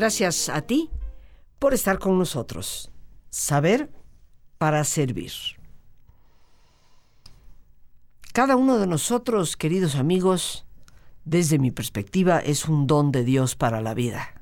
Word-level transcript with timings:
Gracias 0.00 0.48
a 0.48 0.62
ti 0.62 0.88
por 1.58 1.74
estar 1.74 1.98
con 1.98 2.18
nosotros. 2.18 2.90
Saber 3.28 3.92
para 4.56 4.82
servir. 4.84 5.30
Cada 8.32 8.56
uno 8.56 8.78
de 8.78 8.86
nosotros, 8.86 9.58
queridos 9.58 9.96
amigos, 9.96 10.64
desde 11.26 11.58
mi 11.58 11.70
perspectiva, 11.70 12.38
es 12.38 12.64
un 12.64 12.86
don 12.86 13.12
de 13.12 13.24
Dios 13.24 13.56
para 13.56 13.82
la 13.82 13.92
vida. 13.92 14.32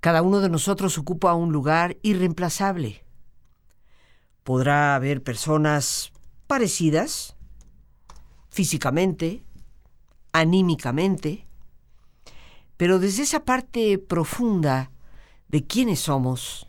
Cada 0.00 0.22
uno 0.22 0.40
de 0.40 0.48
nosotros 0.48 0.96
ocupa 0.96 1.34
un 1.34 1.52
lugar 1.52 1.98
irreemplazable. 2.00 3.04
Podrá 4.44 4.94
haber 4.94 5.22
personas 5.22 6.10
parecidas, 6.46 7.36
físicamente, 8.48 9.44
anímicamente, 10.32 11.46
pero 12.82 12.98
desde 12.98 13.22
esa 13.22 13.44
parte 13.44 13.96
profunda 13.96 14.90
de 15.46 15.64
quiénes 15.64 16.00
somos, 16.00 16.66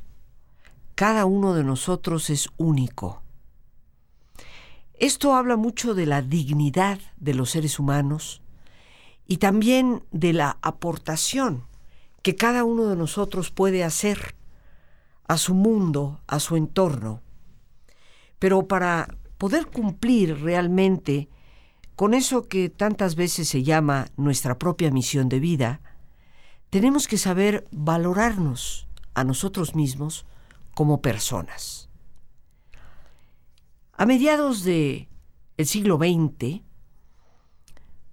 cada 0.94 1.26
uno 1.26 1.56
de 1.56 1.64
nosotros 1.64 2.30
es 2.30 2.50
único. 2.58 3.24
Esto 4.94 5.34
habla 5.34 5.56
mucho 5.56 5.96
de 5.96 6.06
la 6.06 6.22
dignidad 6.22 7.00
de 7.18 7.34
los 7.34 7.50
seres 7.50 7.80
humanos 7.80 8.44
y 9.26 9.38
también 9.38 10.04
de 10.12 10.34
la 10.34 10.60
aportación 10.62 11.64
que 12.22 12.36
cada 12.36 12.64
uno 12.64 12.86
de 12.90 12.96
nosotros 12.96 13.50
puede 13.50 13.84
hacer 13.84 14.36
a 15.28 15.40
su 15.40 15.56
mundo, 15.56 16.22
a 16.28 16.40
su 16.40 16.58
entorno. 16.58 17.24
Pero 18.38 18.68
para 18.68 19.18
poder 19.40 19.66
cumplir 19.66 20.44
realmente 20.44 21.28
con 21.96 22.14
eso 22.14 22.48
que 22.48 22.70
tantas 22.70 23.16
veces 23.16 23.50
se 23.50 23.64
llama 23.64 24.10
nuestra 24.16 24.60
propia 24.60 24.92
misión 24.92 25.28
de 25.28 25.40
vida, 25.40 25.82
tenemos 26.74 27.08
que 27.08 27.20
saber 27.20 27.68
valorarnos 27.70 28.88
a 29.14 29.24
nosotros 29.24 29.76
mismos 29.76 30.26
como 30.74 31.04
personas. 31.04 31.88
A 33.96 34.08
mediados 34.08 34.64
del 34.64 35.08
siglo 35.66 35.98
XX, 35.98 36.64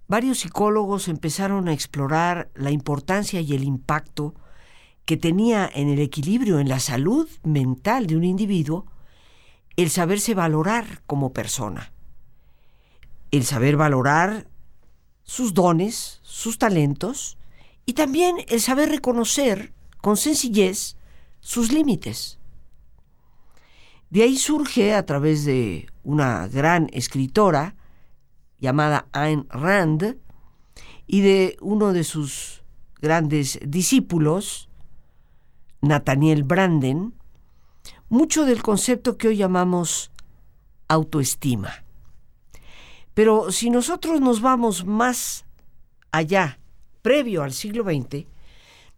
varios 0.07 0.41
psicólogos 0.41 1.07
empezaron 1.07 1.69
a 1.69 1.73
explorar 1.73 2.51
la 2.53 2.69
importancia 2.69 3.41
y 3.41 3.55
el 3.55 3.63
impacto 3.63 4.35
que 5.05 5.17
tenía 5.17 5.67
en 5.73 5.89
el 5.89 5.97
equilibrio, 5.97 6.59
en 6.59 6.69
la 6.69 6.79
salud 6.79 7.27
mental 7.41 8.05
de 8.05 8.15
un 8.15 8.23
individuo, 8.23 8.85
el 9.75 9.89
saberse 9.89 10.35
valorar 10.35 11.01
como 11.07 11.33
persona, 11.33 11.93
el 13.31 13.43
saber 13.43 13.75
valorar 13.75 14.51
sus 15.23 15.55
dones, 15.55 16.19
sus 16.21 16.59
talentos, 16.59 17.39
y 17.85 17.93
también 17.93 18.37
el 18.47 18.61
saber 18.61 18.89
reconocer 18.89 19.73
con 20.01 20.17
sencillez 20.17 20.97
sus 21.39 21.71
límites. 21.71 22.39
De 24.09 24.23
ahí 24.23 24.37
surge 24.37 24.93
a 24.93 25.05
través 25.05 25.45
de 25.45 25.87
una 26.03 26.47
gran 26.47 26.89
escritora, 26.91 27.75
llamada 28.59 29.07
Ayn 29.11 29.47
Rand 29.49 30.17
y 31.07 31.21
de 31.21 31.57
uno 31.61 31.93
de 31.93 32.03
sus 32.03 32.63
grandes 33.01 33.59
discípulos, 33.65 34.69
Nathaniel 35.81 36.43
Branden, 36.43 37.13
mucho 38.09 38.45
del 38.45 38.61
concepto 38.61 39.17
que 39.17 39.29
hoy 39.29 39.37
llamamos 39.37 40.11
autoestima. 40.87 41.83
Pero 43.13 43.51
si 43.51 43.69
nosotros 43.69 44.21
nos 44.21 44.41
vamos 44.41 44.85
más 44.85 45.45
allá, 46.11 46.59
previo 47.01 47.43
al 47.43 47.53
siglo 47.53 47.83
XX, 47.83 48.25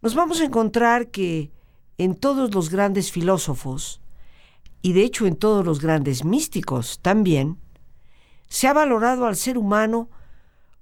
nos 0.02 0.16
vamos 0.16 0.42
a 0.42 0.46
encontrar 0.46 1.08
que 1.08 1.52
en 1.98 2.16
todos 2.16 2.54
los 2.54 2.70
grandes 2.70 3.12
filósofos, 3.12 4.02
y 4.82 4.94
de 4.94 5.04
hecho 5.04 5.26
en 5.26 5.36
todos 5.36 5.66
los 5.66 5.80
grandes 5.80 6.26
místicos 6.26 7.00
también, 7.02 7.58
se 8.50 8.68
ha 8.68 8.74
valorado 8.74 9.26
al 9.26 9.36
ser 9.36 9.58
humano 9.58 10.10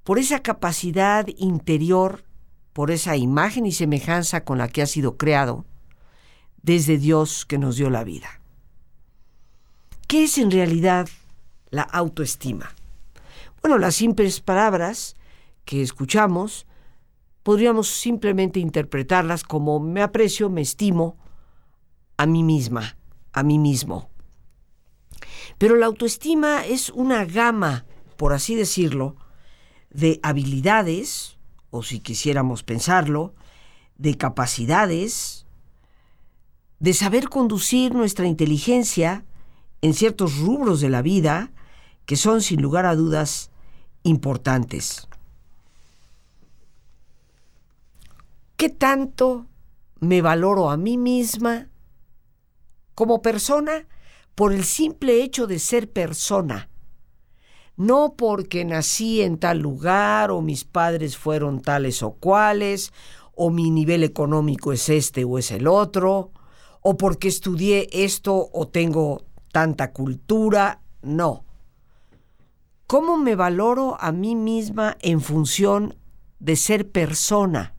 por 0.03 0.17
esa 0.19 0.41
capacidad 0.41 1.27
interior, 1.37 2.23
por 2.73 2.91
esa 2.91 3.15
imagen 3.15 3.65
y 3.65 3.71
semejanza 3.71 4.43
con 4.43 4.57
la 4.57 4.67
que 4.67 4.81
ha 4.81 4.87
sido 4.87 5.17
creado 5.17 5.65
desde 6.63 6.97
Dios 6.97 7.45
que 7.45 7.57
nos 7.57 7.75
dio 7.75 7.89
la 7.89 8.03
vida. 8.03 8.41
¿Qué 10.07 10.23
es 10.23 10.37
en 10.37 10.51
realidad 10.51 11.07
la 11.69 11.83
autoestima? 11.83 12.73
Bueno, 13.61 13.77
las 13.77 13.95
simples 13.95 14.41
palabras 14.41 15.15
que 15.63 15.81
escuchamos 15.81 16.65
podríamos 17.43 17.87
simplemente 17.87 18.59
interpretarlas 18.59 19.43
como 19.43 19.79
me 19.79 20.01
aprecio, 20.01 20.49
me 20.49 20.61
estimo 20.61 21.17
a 22.17 22.25
mí 22.25 22.43
misma, 22.43 22.97
a 23.33 23.43
mí 23.43 23.57
mismo. 23.57 24.09
Pero 25.57 25.75
la 25.75 25.85
autoestima 25.85 26.65
es 26.65 26.89
una 26.89 27.25
gama, 27.25 27.85
por 28.17 28.33
así 28.33 28.55
decirlo, 28.55 29.15
de 29.89 30.19
habilidades, 30.23 31.37
o 31.69 31.83
si 31.83 31.99
quisiéramos 31.99 32.63
pensarlo, 32.63 33.33
de 33.97 34.17
capacidades, 34.17 35.45
de 36.79 36.93
saber 36.93 37.29
conducir 37.29 37.93
nuestra 37.93 38.25
inteligencia 38.25 39.25
en 39.81 39.93
ciertos 39.93 40.37
rubros 40.39 40.81
de 40.81 40.89
la 40.89 41.01
vida 41.01 41.51
que 42.05 42.15
son 42.15 42.41
sin 42.41 42.61
lugar 42.61 42.85
a 42.85 42.95
dudas 42.95 43.51
importantes. 44.03 45.07
¿Qué 48.61 48.69
tanto 48.69 49.47
me 50.01 50.21
valoro 50.21 50.69
a 50.69 50.77
mí 50.77 50.95
misma 50.95 51.71
como 52.93 53.23
persona? 53.23 53.87
por 54.35 54.53
el 54.53 54.65
simple 54.65 55.23
hecho 55.23 55.47
de 55.47 55.57
ser 55.57 55.91
persona, 55.91 56.69
no 57.75 58.13
porque 58.15 58.63
nací 58.63 59.23
en 59.23 59.39
tal 59.39 59.57
lugar 59.57 60.29
o 60.29 60.43
mis 60.43 60.63
padres 60.63 61.17
fueron 61.17 61.63
tales 61.63 62.03
o 62.03 62.11
cuales, 62.11 62.93
o 63.33 63.49
mi 63.49 63.71
nivel 63.71 64.03
económico 64.03 64.71
es 64.71 64.89
este 64.89 65.23
o 65.23 65.39
es 65.39 65.49
el 65.49 65.65
otro, 65.65 66.31
o 66.81 66.97
porque 66.97 67.29
estudié 67.29 67.89
esto 67.91 68.47
o 68.53 68.67
tengo 68.67 69.23
tanta 69.51 69.91
cultura, 69.91 70.83
no. 71.01 71.45
¿Cómo 72.85 73.17
me 73.17 73.35
valoro 73.35 73.97
a 73.99 74.11
mí 74.11 74.35
misma 74.35 74.97
en 75.01 75.19
función 75.19 75.95
de 76.37 76.55
ser 76.55 76.91
persona? 76.91 77.73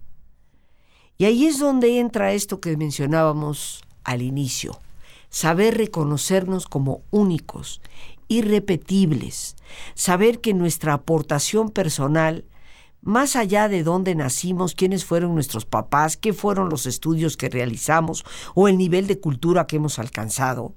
Y 1.22 1.25
ahí 1.25 1.47
es 1.47 1.60
donde 1.60 2.00
entra 2.00 2.33
esto 2.33 2.59
que 2.60 2.77
mencionábamos 2.77 3.84
al 4.03 4.22
inicio. 4.22 4.81
Saber 5.31 5.77
reconocernos 5.77 6.66
como 6.66 7.03
únicos, 7.12 7.81
irrepetibles, 8.27 9.55
saber 9.94 10.41
que 10.41 10.53
nuestra 10.53 10.94
aportación 10.94 11.71
personal, 11.71 12.44
más 13.03 13.37
allá 13.37 13.69
de 13.69 13.84
dónde 13.84 14.16
nacimos, 14.16 14.75
quiénes 14.75 15.05
fueron 15.05 15.37
nuestros 15.37 15.65
papás, 15.65 16.16
qué 16.16 16.33
fueron 16.33 16.69
los 16.69 16.87
estudios 16.87 17.37
que 17.37 17.49
realizamos 17.49 18.25
o 18.56 18.66
el 18.66 18.77
nivel 18.77 19.06
de 19.06 19.21
cultura 19.21 19.69
que 19.69 19.77
hemos 19.77 20.00
alcanzado, 20.00 20.75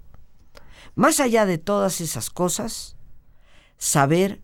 más 0.94 1.20
allá 1.20 1.48
de 1.48 1.58
todas 1.58 2.02
esas 2.02 2.30
cosas, 2.30 2.98
saber 3.80 4.44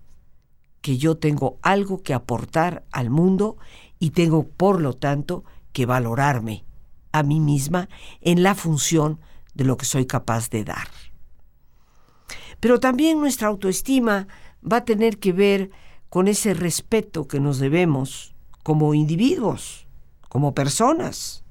que 0.81 0.97
yo 0.97 1.17
tengo 1.17 1.59
algo 1.61 2.01
que 2.01 2.15
aportar 2.15 2.85
al 2.91 3.11
mundo 3.11 3.57
y 3.99 4.09
tengo, 4.09 4.47
por 4.47 4.81
lo 4.81 4.95
tanto, 4.95 5.43
que 5.71 5.85
valorarme 5.85 6.65
a 7.11 7.23
mí 7.23 7.39
misma 7.39 7.89
en 8.21 8.43
la 8.43 8.55
función 8.55 9.19
de 9.53 9.65
lo 9.65 9.77
que 9.77 9.85
soy 9.85 10.05
capaz 10.05 10.49
de 10.49 10.63
dar. 10.63 10.87
Pero 12.59 12.79
también 12.79 13.19
nuestra 13.19 13.47
autoestima 13.47 14.27
va 14.61 14.77
a 14.77 14.85
tener 14.85 15.19
que 15.19 15.33
ver 15.33 15.71
con 16.09 16.27
ese 16.27 16.53
respeto 16.53 17.27
que 17.27 17.39
nos 17.39 17.59
debemos 17.59 18.35
como 18.63 18.93
individuos, 18.93 19.87
como 20.29 20.53
personas. 20.53 21.43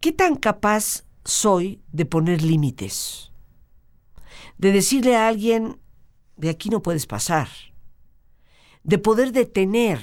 ¿Qué 0.00 0.12
tan 0.12 0.36
capaz 0.36 1.04
soy 1.24 1.82
de 1.92 2.06
poner 2.06 2.42
límites? 2.42 3.32
De 4.56 4.72
decirle 4.72 5.16
a 5.16 5.28
alguien, 5.28 5.78
de 6.36 6.48
aquí 6.48 6.70
no 6.70 6.82
puedes 6.82 7.06
pasar. 7.06 7.48
De 8.82 8.98
poder 8.98 9.32
detener 9.32 10.00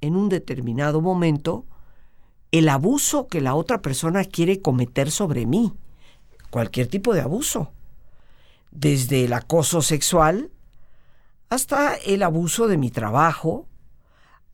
en 0.00 0.16
un 0.16 0.28
determinado 0.28 1.00
momento 1.00 1.66
el 2.54 2.68
abuso 2.68 3.26
que 3.26 3.40
la 3.40 3.56
otra 3.56 3.82
persona 3.82 4.22
quiere 4.22 4.60
cometer 4.60 5.10
sobre 5.10 5.44
mí. 5.44 5.72
Cualquier 6.50 6.86
tipo 6.86 7.12
de 7.12 7.20
abuso. 7.20 7.72
Desde 8.70 9.24
el 9.24 9.32
acoso 9.32 9.82
sexual 9.82 10.52
hasta 11.50 11.96
el 11.96 12.22
abuso 12.22 12.68
de 12.68 12.78
mi 12.78 12.92
trabajo, 12.92 13.66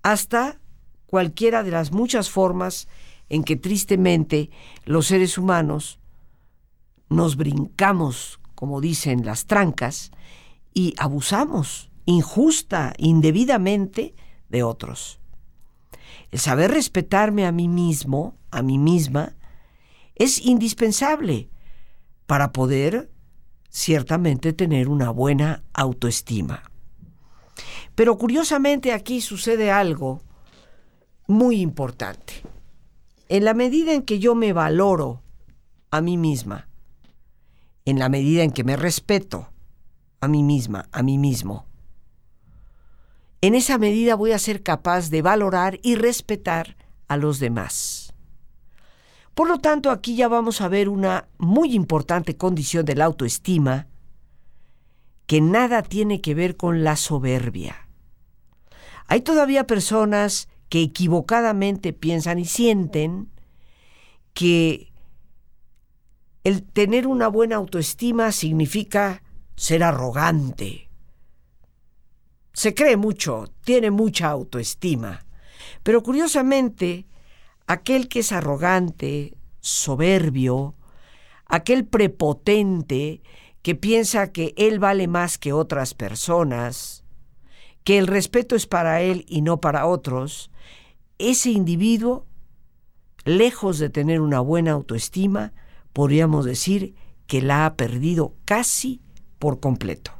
hasta 0.02 0.60
cualquiera 1.04 1.62
de 1.62 1.72
las 1.72 1.92
muchas 1.92 2.30
formas 2.30 2.88
en 3.28 3.44
que 3.44 3.56
tristemente 3.56 4.48
los 4.86 5.08
seres 5.08 5.36
humanos 5.36 5.98
nos 7.10 7.36
brincamos, 7.36 8.40
como 8.54 8.80
dicen 8.80 9.26
las 9.26 9.44
trancas, 9.44 10.10
y 10.72 10.94
abusamos 10.96 11.90
injusta, 12.06 12.94
indebidamente 12.96 14.14
de 14.48 14.62
otros. 14.62 15.19
El 16.30 16.38
saber 16.38 16.70
respetarme 16.70 17.46
a 17.46 17.52
mí 17.52 17.68
mismo, 17.68 18.36
a 18.50 18.62
mí 18.62 18.78
misma, 18.78 19.34
es 20.14 20.44
indispensable 20.44 21.48
para 22.26 22.52
poder 22.52 23.10
ciertamente 23.70 24.52
tener 24.52 24.88
una 24.88 25.10
buena 25.10 25.62
autoestima. 25.72 26.70
Pero 27.94 28.18
curiosamente 28.18 28.92
aquí 28.92 29.20
sucede 29.20 29.70
algo 29.70 30.22
muy 31.26 31.60
importante. 31.60 32.34
En 33.28 33.44
la 33.44 33.54
medida 33.54 33.94
en 33.94 34.02
que 34.02 34.18
yo 34.18 34.34
me 34.34 34.52
valoro 34.52 35.22
a 35.90 36.00
mí 36.00 36.16
misma, 36.16 36.68
en 37.84 37.98
la 37.98 38.08
medida 38.08 38.42
en 38.42 38.50
que 38.50 38.64
me 38.64 38.76
respeto 38.76 39.48
a 40.20 40.28
mí 40.28 40.42
misma, 40.42 40.88
a 40.92 41.02
mí 41.02 41.18
mismo, 41.18 41.66
en 43.40 43.54
esa 43.54 43.78
medida 43.78 44.14
voy 44.14 44.32
a 44.32 44.38
ser 44.38 44.62
capaz 44.62 45.10
de 45.10 45.22
valorar 45.22 45.80
y 45.82 45.94
respetar 45.94 46.76
a 47.08 47.16
los 47.16 47.38
demás. 47.38 48.12
Por 49.34 49.48
lo 49.48 49.58
tanto, 49.58 49.90
aquí 49.90 50.16
ya 50.16 50.28
vamos 50.28 50.60
a 50.60 50.68
ver 50.68 50.88
una 50.88 51.28
muy 51.38 51.74
importante 51.74 52.36
condición 52.36 52.84
de 52.84 52.96
la 52.96 53.06
autoestima 53.06 53.86
que 55.26 55.40
nada 55.40 55.82
tiene 55.82 56.20
que 56.20 56.34
ver 56.34 56.56
con 56.56 56.84
la 56.84 56.96
soberbia. 56.96 57.88
Hay 59.06 59.22
todavía 59.22 59.66
personas 59.66 60.48
que 60.68 60.82
equivocadamente 60.82 61.92
piensan 61.92 62.38
y 62.38 62.44
sienten 62.44 63.30
que 64.34 64.92
el 66.44 66.62
tener 66.62 67.06
una 67.06 67.28
buena 67.28 67.56
autoestima 67.56 68.32
significa 68.32 69.22
ser 69.56 69.82
arrogante, 69.82 70.89
se 72.52 72.74
cree 72.74 72.96
mucho, 72.96 73.46
tiene 73.64 73.90
mucha 73.90 74.28
autoestima. 74.28 75.24
Pero 75.82 76.02
curiosamente, 76.02 77.06
aquel 77.66 78.08
que 78.08 78.20
es 78.20 78.32
arrogante, 78.32 79.34
soberbio, 79.60 80.74
aquel 81.46 81.86
prepotente 81.86 83.22
que 83.62 83.74
piensa 83.74 84.32
que 84.32 84.54
él 84.56 84.78
vale 84.78 85.06
más 85.06 85.38
que 85.38 85.52
otras 85.52 85.94
personas, 85.94 87.04
que 87.84 87.98
el 87.98 88.06
respeto 88.06 88.56
es 88.56 88.66
para 88.66 89.02
él 89.02 89.24
y 89.28 89.42
no 89.42 89.60
para 89.60 89.86
otros, 89.86 90.50
ese 91.18 91.50
individuo, 91.50 92.26
lejos 93.24 93.78
de 93.78 93.90
tener 93.90 94.20
una 94.20 94.40
buena 94.40 94.72
autoestima, 94.72 95.52
podríamos 95.92 96.44
decir 96.44 96.94
que 97.26 97.42
la 97.42 97.66
ha 97.66 97.76
perdido 97.76 98.34
casi 98.44 99.02
por 99.38 99.60
completo 99.60 100.19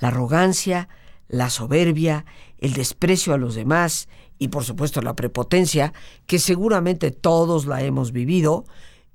la 0.00 0.08
arrogancia, 0.08 0.88
la 1.28 1.48
soberbia, 1.48 2.24
el 2.58 2.72
desprecio 2.72 3.32
a 3.32 3.38
los 3.38 3.54
demás 3.54 4.08
y 4.38 4.48
por 4.48 4.64
supuesto 4.64 5.00
la 5.02 5.14
prepotencia, 5.14 5.92
que 6.26 6.38
seguramente 6.38 7.10
todos 7.10 7.66
la 7.66 7.82
hemos 7.82 8.10
vivido 8.10 8.64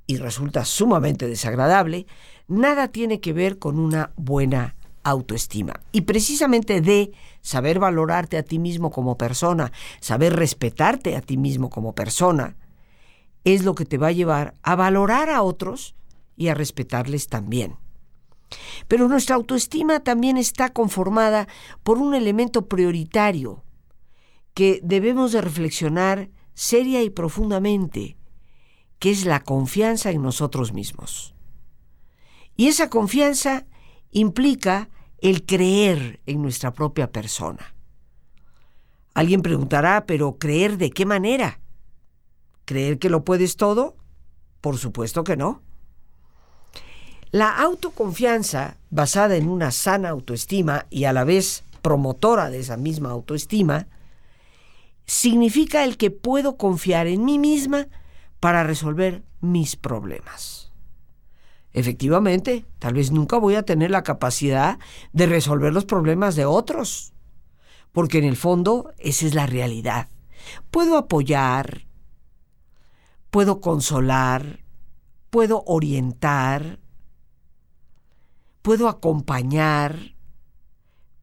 y 0.08 0.18
resulta 0.18 0.64
sumamente 0.66 1.28
desagradable, 1.28 2.06
nada 2.48 2.90
tiene 2.90 3.20
que 3.20 3.34
ver 3.34 3.58
con 3.58 3.80
una 3.80 4.12
buena 4.16 4.76
autoestima. 5.04 5.82
Y 5.92 6.02
precisamente 6.02 6.82
de 6.82 7.12
saber 7.42 7.80
valorarte 7.80 8.38
a 8.38 8.44
ti 8.44 8.60
mismo 8.60 8.92
como 8.92 9.18
persona, 9.18 9.72
saber 10.00 10.36
respetarte 10.36 11.16
a 11.16 11.22
ti 11.22 11.38
mismo 11.38 11.70
como 11.70 11.94
persona, 11.94 12.56
es 13.44 13.64
lo 13.64 13.76
que 13.76 13.86
te 13.86 13.98
va 13.98 14.08
a 14.08 14.12
llevar 14.12 14.54
a 14.64 14.76
valorar 14.76 15.30
a 15.30 15.42
otros 15.42 15.96
y 16.36 16.50
a 16.50 16.54
respetarles 16.54 17.28
también. 17.28 17.78
Pero 18.88 19.08
nuestra 19.08 19.36
autoestima 19.36 20.00
también 20.02 20.38
está 20.38 20.70
conformada 20.72 21.48
por 21.84 21.98
un 21.98 22.14
elemento 22.14 22.68
prioritario 22.68 23.64
que 24.54 24.80
debemos 24.84 25.32
de 25.32 25.42
reflexionar 25.42 26.30
seria 26.54 27.04
y 27.04 27.10
profundamente, 27.10 28.18
que 29.00 29.12
es 29.12 29.26
la 29.26 29.42
confianza 29.42 30.12
en 30.12 30.22
nosotros 30.22 30.74
mismos. 30.74 31.36
Y 32.56 32.68
esa 32.68 32.90
confianza 32.90 33.66
implica 34.12 34.90
el 35.20 35.46
creer 35.46 36.22
en 36.26 36.42
nuestra 36.42 36.72
propia 36.74 37.12
persona. 37.12 37.76
Alguien 39.14 39.42
preguntará, 39.42 40.06
pero 40.06 40.38
¿creer 40.38 40.78
de 40.78 40.90
qué 40.90 41.06
manera? 41.06 41.60
¿Creer 42.66 43.00
que 43.00 43.10
lo 43.10 43.24
puedes 43.24 43.58
todo? 43.58 43.98
Por 44.62 44.78
supuesto 44.78 45.24
que 45.24 45.38
no. 45.38 45.64
La 47.36 47.50
autoconfianza, 47.50 48.78
basada 48.90 49.36
en 49.36 49.50
una 49.50 49.72
sana 49.72 50.08
autoestima 50.08 50.86
y 50.90 51.04
a 51.04 51.12
la 51.12 51.26
vez 51.26 51.66
promotora 51.82 52.50
de 52.50 52.60
esa 52.60 52.78
misma 52.78 53.10
autoestima, 53.10 53.88
significa 55.06 55.84
el 55.84 55.98
que 55.98 56.12
puedo 56.12 56.56
confiar 56.56 57.08
en 57.08 57.26
mí 57.26 57.38
misma 57.38 57.90
para 58.40 58.64
resolver 58.64 59.26
mis 59.42 59.76
problemas. 59.76 60.72
Efectivamente, 61.74 62.66
tal 62.80 62.94
vez 62.94 63.12
nunca 63.12 63.38
voy 63.38 63.56
a 63.56 63.64
tener 63.64 63.92
la 63.92 64.04
capacidad 64.04 64.80
de 65.12 65.26
resolver 65.26 65.74
los 65.74 65.84
problemas 65.84 66.38
de 66.38 66.46
otros, 66.46 67.12
porque 67.92 68.18
en 68.18 68.24
el 68.24 68.38
fondo 68.38 68.94
esa 68.98 69.26
es 69.26 69.36
la 69.36 69.46
realidad. 69.46 70.08
Puedo 70.72 70.96
apoyar, 70.96 71.86
puedo 73.30 73.60
consolar, 73.60 74.64
puedo 75.30 75.64
orientar, 75.66 76.80
puedo 78.66 78.90
acompañar, 78.90 80.16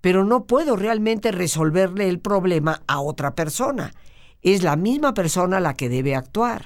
pero 0.00 0.24
no 0.24 0.46
puedo 0.46 0.76
realmente 0.76 1.32
resolverle 1.32 2.08
el 2.08 2.20
problema 2.20 2.84
a 2.86 3.00
otra 3.00 3.34
persona. 3.34 3.92
Es 4.42 4.62
la 4.62 4.76
misma 4.76 5.12
persona 5.12 5.58
la 5.58 5.74
que 5.74 5.88
debe 5.88 6.14
actuar. 6.14 6.64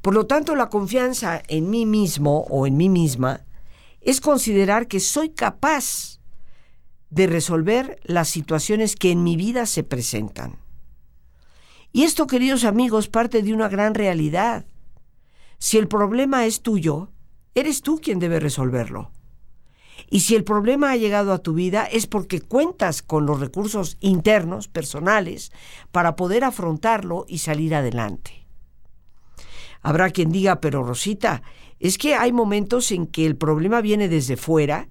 Por 0.00 0.12
lo 0.12 0.26
tanto, 0.26 0.56
la 0.56 0.68
confianza 0.70 1.40
en 1.46 1.70
mí 1.70 1.86
mismo 1.86 2.46
o 2.50 2.66
en 2.66 2.76
mí 2.76 2.88
misma 2.88 3.44
es 4.00 4.20
considerar 4.20 4.88
que 4.88 4.98
soy 4.98 5.30
capaz 5.30 6.18
de 7.10 7.28
resolver 7.28 8.00
las 8.02 8.28
situaciones 8.28 8.96
que 8.96 9.12
en 9.12 9.22
mi 9.22 9.36
vida 9.36 9.66
se 9.66 9.84
presentan. 9.84 10.58
Y 11.92 12.02
esto, 12.02 12.26
queridos 12.26 12.64
amigos, 12.64 13.06
parte 13.06 13.40
de 13.44 13.54
una 13.54 13.68
gran 13.68 13.94
realidad. 13.94 14.66
Si 15.58 15.78
el 15.78 15.86
problema 15.86 16.44
es 16.44 16.62
tuyo, 16.62 17.12
eres 17.54 17.82
tú 17.82 18.00
quien 18.02 18.18
debe 18.18 18.40
resolverlo. 18.40 19.10
Y 20.12 20.20
si 20.20 20.34
el 20.34 20.44
problema 20.44 20.90
ha 20.90 20.96
llegado 20.96 21.32
a 21.32 21.38
tu 21.38 21.54
vida 21.54 21.86
es 21.86 22.06
porque 22.06 22.42
cuentas 22.42 23.00
con 23.00 23.24
los 23.24 23.40
recursos 23.40 23.96
internos, 24.00 24.68
personales, 24.68 25.52
para 25.90 26.16
poder 26.16 26.44
afrontarlo 26.44 27.24
y 27.26 27.38
salir 27.38 27.74
adelante. 27.74 28.46
Habrá 29.80 30.10
quien 30.10 30.30
diga, 30.30 30.60
pero 30.60 30.84
Rosita, 30.84 31.42
es 31.80 31.96
que 31.96 32.14
hay 32.14 32.30
momentos 32.30 32.92
en 32.92 33.06
que 33.06 33.24
el 33.24 33.38
problema 33.38 33.80
viene 33.80 34.06
desde 34.06 34.36
fuera 34.36 34.90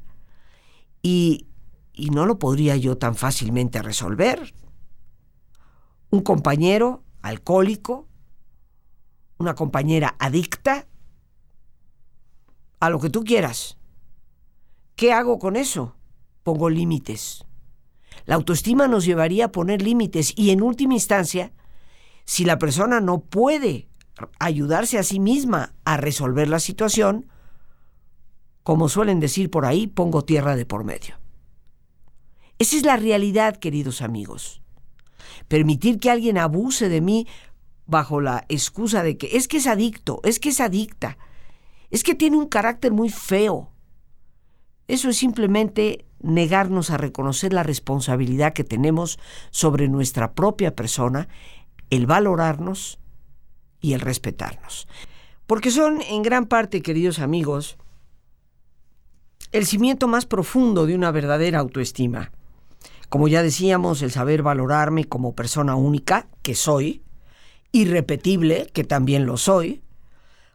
y, 1.03 1.45
y 1.93 2.09
no 2.09 2.25
lo 2.25 2.39
podría 2.39 2.75
yo 2.75 2.97
tan 2.97 3.13
fácilmente 3.13 3.83
resolver. 3.83 4.55
Un 6.09 6.21
compañero 6.21 7.03
alcohólico, 7.21 8.07
una 9.37 9.53
compañera 9.53 10.15
adicta, 10.17 10.87
a 12.79 12.89
lo 12.89 12.99
que 12.99 13.11
tú 13.11 13.23
quieras. 13.23 13.77
¿Qué 15.01 15.13
hago 15.13 15.39
con 15.39 15.55
eso? 15.55 15.95
Pongo 16.43 16.69
límites. 16.69 17.43
La 18.27 18.35
autoestima 18.35 18.87
nos 18.87 19.03
llevaría 19.03 19.45
a 19.45 19.51
poner 19.51 19.81
límites 19.81 20.31
y 20.37 20.51
en 20.51 20.61
última 20.61 20.93
instancia, 20.93 21.53
si 22.23 22.45
la 22.45 22.59
persona 22.59 23.01
no 23.01 23.21
puede 23.21 23.89
ayudarse 24.37 24.99
a 24.99 25.03
sí 25.03 25.19
misma 25.19 25.73
a 25.85 25.97
resolver 25.97 26.47
la 26.47 26.59
situación, 26.59 27.25
como 28.61 28.89
suelen 28.89 29.19
decir 29.19 29.49
por 29.49 29.65
ahí, 29.65 29.87
pongo 29.87 30.23
tierra 30.23 30.55
de 30.55 30.67
por 30.67 30.83
medio. 30.83 31.15
Esa 32.59 32.77
es 32.77 32.85
la 32.85 32.95
realidad, 32.95 33.57
queridos 33.57 34.03
amigos. 34.03 34.61
Permitir 35.47 35.97
que 35.97 36.11
alguien 36.11 36.37
abuse 36.37 36.89
de 36.89 37.01
mí 37.01 37.25
bajo 37.87 38.21
la 38.21 38.45
excusa 38.49 39.01
de 39.01 39.17
que 39.17 39.35
es 39.35 39.47
que 39.47 39.57
es 39.57 39.65
adicto, 39.65 40.21
es 40.23 40.39
que 40.39 40.49
es 40.49 40.59
adicta, 40.59 41.17
es 41.89 42.03
que 42.03 42.13
tiene 42.13 42.37
un 42.37 42.47
carácter 42.47 42.91
muy 42.91 43.09
feo. 43.09 43.71
Eso 44.87 45.09
es 45.09 45.17
simplemente 45.17 46.05
negarnos 46.19 46.89
a 46.89 46.97
reconocer 46.97 47.53
la 47.53 47.63
responsabilidad 47.63 48.53
que 48.53 48.63
tenemos 48.63 49.19
sobre 49.49 49.87
nuestra 49.87 50.33
propia 50.33 50.75
persona, 50.75 51.27
el 51.89 52.05
valorarnos 52.05 52.99
y 53.79 53.93
el 53.93 54.01
respetarnos. 54.01 54.87
Porque 55.47 55.71
son 55.71 56.01
en 56.01 56.21
gran 56.21 56.45
parte, 56.45 56.81
queridos 56.81 57.19
amigos, 57.19 57.77
el 59.51 59.65
cimiento 59.65 60.07
más 60.07 60.25
profundo 60.25 60.85
de 60.85 60.95
una 60.95 61.11
verdadera 61.11 61.59
autoestima. 61.59 62.31
Como 63.09 63.27
ya 63.27 63.43
decíamos, 63.43 64.01
el 64.01 64.11
saber 64.11 64.43
valorarme 64.43 65.03
como 65.03 65.35
persona 65.35 65.75
única, 65.75 66.27
que 66.41 66.55
soy, 66.55 67.03
irrepetible, 67.73 68.67
que 68.73 68.85
también 68.85 69.25
lo 69.25 69.35
soy, 69.35 69.81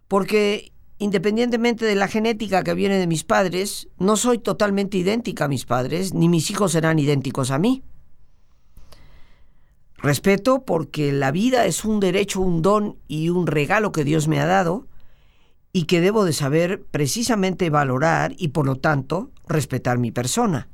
porque 0.08 0.72
independientemente 0.98 1.84
de 1.84 1.94
la 1.94 2.08
genética 2.08 2.62
que 2.62 2.74
viene 2.74 2.98
de 2.98 3.06
mis 3.06 3.24
padres, 3.24 3.88
no 3.98 4.16
soy 4.16 4.38
totalmente 4.38 4.96
idéntica 4.96 5.44
a 5.44 5.48
mis 5.48 5.64
padres, 5.64 6.14
ni 6.14 6.28
mis 6.28 6.50
hijos 6.50 6.72
serán 6.72 6.98
idénticos 6.98 7.50
a 7.50 7.58
mí. 7.58 7.82
Respeto 9.98 10.64
porque 10.64 11.12
la 11.12 11.30
vida 11.30 11.66
es 11.66 11.84
un 11.84 12.00
derecho, 12.00 12.40
un 12.40 12.62
don 12.62 12.98
y 13.08 13.28
un 13.28 13.46
regalo 13.46 13.92
que 13.92 14.04
Dios 14.04 14.28
me 14.28 14.40
ha 14.40 14.46
dado 14.46 14.86
y 15.72 15.84
que 15.84 16.00
debo 16.00 16.24
de 16.24 16.32
saber 16.32 16.82
precisamente 16.90 17.70
valorar 17.70 18.34
y 18.38 18.48
por 18.48 18.66
lo 18.66 18.76
tanto 18.76 19.30
respetar 19.48 19.98
mi 19.98 20.10
persona 20.10 20.68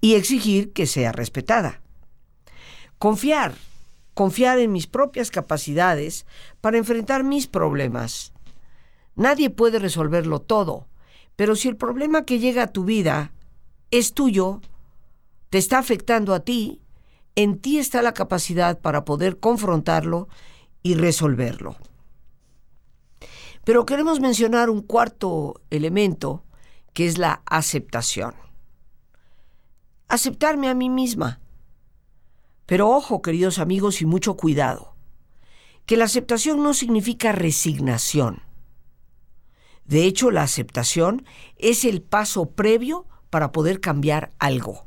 y 0.00 0.14
exigir 0.14 0.72
que 0.72 0.86
sea 0.86 1.12
respetada. 1.12 1.80
Confiar, 2.98 3.54
confiar 4.14 4.58
en 4.58 4.72
mis 4.72 4.86
propias 4.86 5.30
capacidades 5.30 6.26
para 6.60 6.78
enfrentar 6.78 7.24
mis 7.24 7.46
problemas. 7.46 8.31
Nadie 9.14 9.50
puede 9.50 9.78
resolverlo 9.78 10.40
todo, 10.40 10.88
pero 11.36 11.56
si 11.56 11.68
el 11.68 11.76
problema 11.76 12.24
que 12.24 12.38
llega 12.38 12.64
a 12.64 12.72
tu 12.72 12.84
vida 12.84 13.32
es 13.90 14.14
tuyo, 14.14 14.60
te 15.50 15.58
está 15.58 15.78
afectando 15.78 16.34
a 16.34 16.40
ti, 16.40 16.80
en 17.34 17.58
ti 17.58 17.78
está 17.78 18.02
la 18.02 18.14
capacidad 18.14 18.80
para 18.80 19.04
poder 19.04 19.38
confrontarlo 19.38 20.28
y 20.82 20.94
resolverlo. 20.94 21.76
Pero 23.64 23.86
queremos 23.86 24.20
mencionar 24.20 24.70
un 24.70 24.82
cuarto 24.82 25.60
elemento, 25.70 26.44
que 26.94 27.06
es 27.06 27.18
la 27.18 27.42
aceptación. 27.46 28.34
Aceptarme 30.08 30.68
a 30.68 30.74
mí 30.74 30.90
misma. 30.90 31.40
Pero 32.66 32.90
ojo, 32.90 33.22
queridos 33.22 33.58
amigos, 33.58 34.02
y 34.02 34.06
mucho 34.06 34.36
cuidado, 34.36 34.94
que 35.86 35.96
la 35.96 36.04
aceptación 36.04 36.62
no 36.62 36.74
significa 36.74 37.32
resignación. 37.32 38.42
De 39.92 40.06
hecho, 40.06 40.30
la 40.30 40.42
aceptación 40.42 41.26
es 41.58 41.84
el 41.84 42.00
paso 42.00 42.46
previo 42.46 43.04
para 43.28 43.52
poder 43.52 43.78
cambiar 43.78 44.32
algo. 44.38 44.86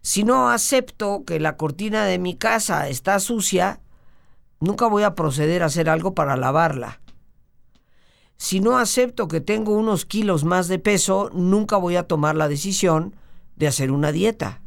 Si 0.00 0.24
no 0.24 0.50
acepto 0.50 1.22
que 1.24 1.38
la 1.38 1.56
cortina 1.56 2.04
de 2.04 2.18
mi 2.18 2.34
casa 2.34 2.88
está 2.88 3.20
sucia, 3.20 3.78
nunca 4.58 4.88
voy 4.88 5.04
a 5.04 5.14
proceder 5.14 5.62
a 5.62 5.66
hacer 5.66 5.88
algo 5.88 6.12
para 6.12 6.36
lavarla. 6.36 7.00
Si 8.36 8.58
no 8.58 8.78
acepto 8.78 9.28
que 9.28 9.40
tengo 9.40 9.74
unos 9.74 10.04
kilos 10.04 10.42
más 10.42 10.66
de 10.66 10.80
peso, 10.80 11.30
nunca 11.32 11.76
voy 11.76 11.94
a 11.94 12.08
tomar 12.08 12.34
la 12.34 12.48
decisión 12.48 13.14
de 13.54 13.68
hacer 13.68 13.92
una 13.92 14.10
dieta. 14.10 14.60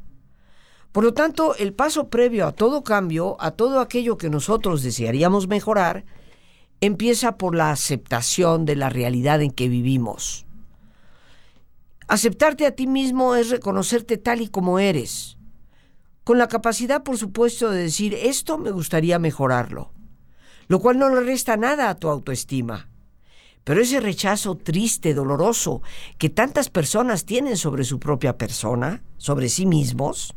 Por 0.94 1.03
lo 1.03 1.13
tanto, 1.13 1.53
el 1.56 1.74
paso 1.74 2.08
previo 2.08 2.48
a 2.48 2.53
todo 2.53 2.82
cambio, 2.86 3.36
a 3.41 3.51
todo 3.51 3.82
aquello 3.82 4.18
que 4.18 4.30
nosotros 4.30 4.84
desearíamos 4.84 5.50
mejorar, 5.50 6.06
empieza 6.82 7.38
por 7.38 7.56
la 7.56 7.72
aceptación 7.72 8.66
de 8.66 8.76
la 8.76 8.90
realidad 8.90 9.42
en 9.42 9.52
que 9.52 9.70
vivimos. 9.70 10.46
Aceptarte 12.08 12.66
a 12.66 12.76
ti 12.76 12.88
mismo 12.88 13.36
es 13.36 13.50
reconocerte 13.50 14.18
tal 14.18 14.42
y 14.42 14.50
como 14.50 14.80
eres, 14.80 15.38
con 16.24 16.38
la 16.38 16.48
capacidad, 16.48 17.04
por 17.04 17.18
supuesto, 17.18 17.70
de 17.72 17.84
decir, 17.84 18.14
esto 18.14 18.58
me 18.58 18.72
gustaría 18.72 19.20
mejorarlo, 19.20 19.92
lo 20.68 20.80
cual 20.80 21.00
no 21.00 21.10
le 21.10 21.22
resta 21.22 21.56
nada 21.56 21.90
a 21.90 21.96
tu 21.96 22.10
autoestima. 22.10 22.90
Pero 23.64 23.82
ese 23.82 24.00
rechazo 24.00 24.56
triste, 24.56 25.14
doloroso, 25.14 25.82
que 26.18 26.30
tantas 26.30 26.70
personas 26.70 27.26
tienen 27.26 27.58
sobre 27.58 27.84
su 27.84 28.00
propia 28.00 28.38
persona, 28.38 29.04
sobre 29.18 29.50
sí 29.50 29.66
mismos, 29.66 30.34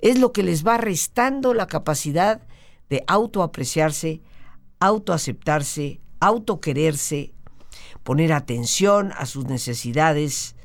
es 0.00 0.18
lo 0.18 0.32
que 0.32 0.42
les 0.42 0.66
va 0.66 0.76
restando 0.76 1.54
la 1.54 1.66
capacidad 1.66 2.42
de 2.90 3.02
autoapreciarse, 3.06 4.20
autoaceptarse, 4.80 6.00
autoquererse, 6.20 7.32
poner 8.02 8.32
atención 8.32 9.12
a 9.16 9.26
sus 9.26 9.46
necesidades, 9.46 10.56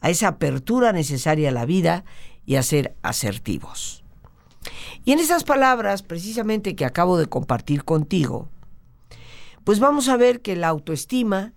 a 0.00 0.10
esa 0.10 0.28
apertura 0.28 0.92
necesaria 0.92 1.50
a 1.50 1.52
la 1.52 1.66
vida 1.66 2.04
y 2.44 2.56
a 2.56 2.62
ser 2.62 2.96
asertivos. 3.02 4.04
Y 5.04 5.12
en 5.12 5.20
esas 5.20 5.44
palabras, 5.44 6.02
precisamente 6.02 6.74
que 6.74 6.84
acabo 6.84 7.18
de 7.18 7.26
compartir 7.26 7.84
contigo, 7.84 8.48
pues 9.64 9.80
vamos 9.80 10.08
a 10.08 10.16
ver 10.16 10.42
que 10.42 10.56
la 10.56 10.68
autoestima 10.68 11.52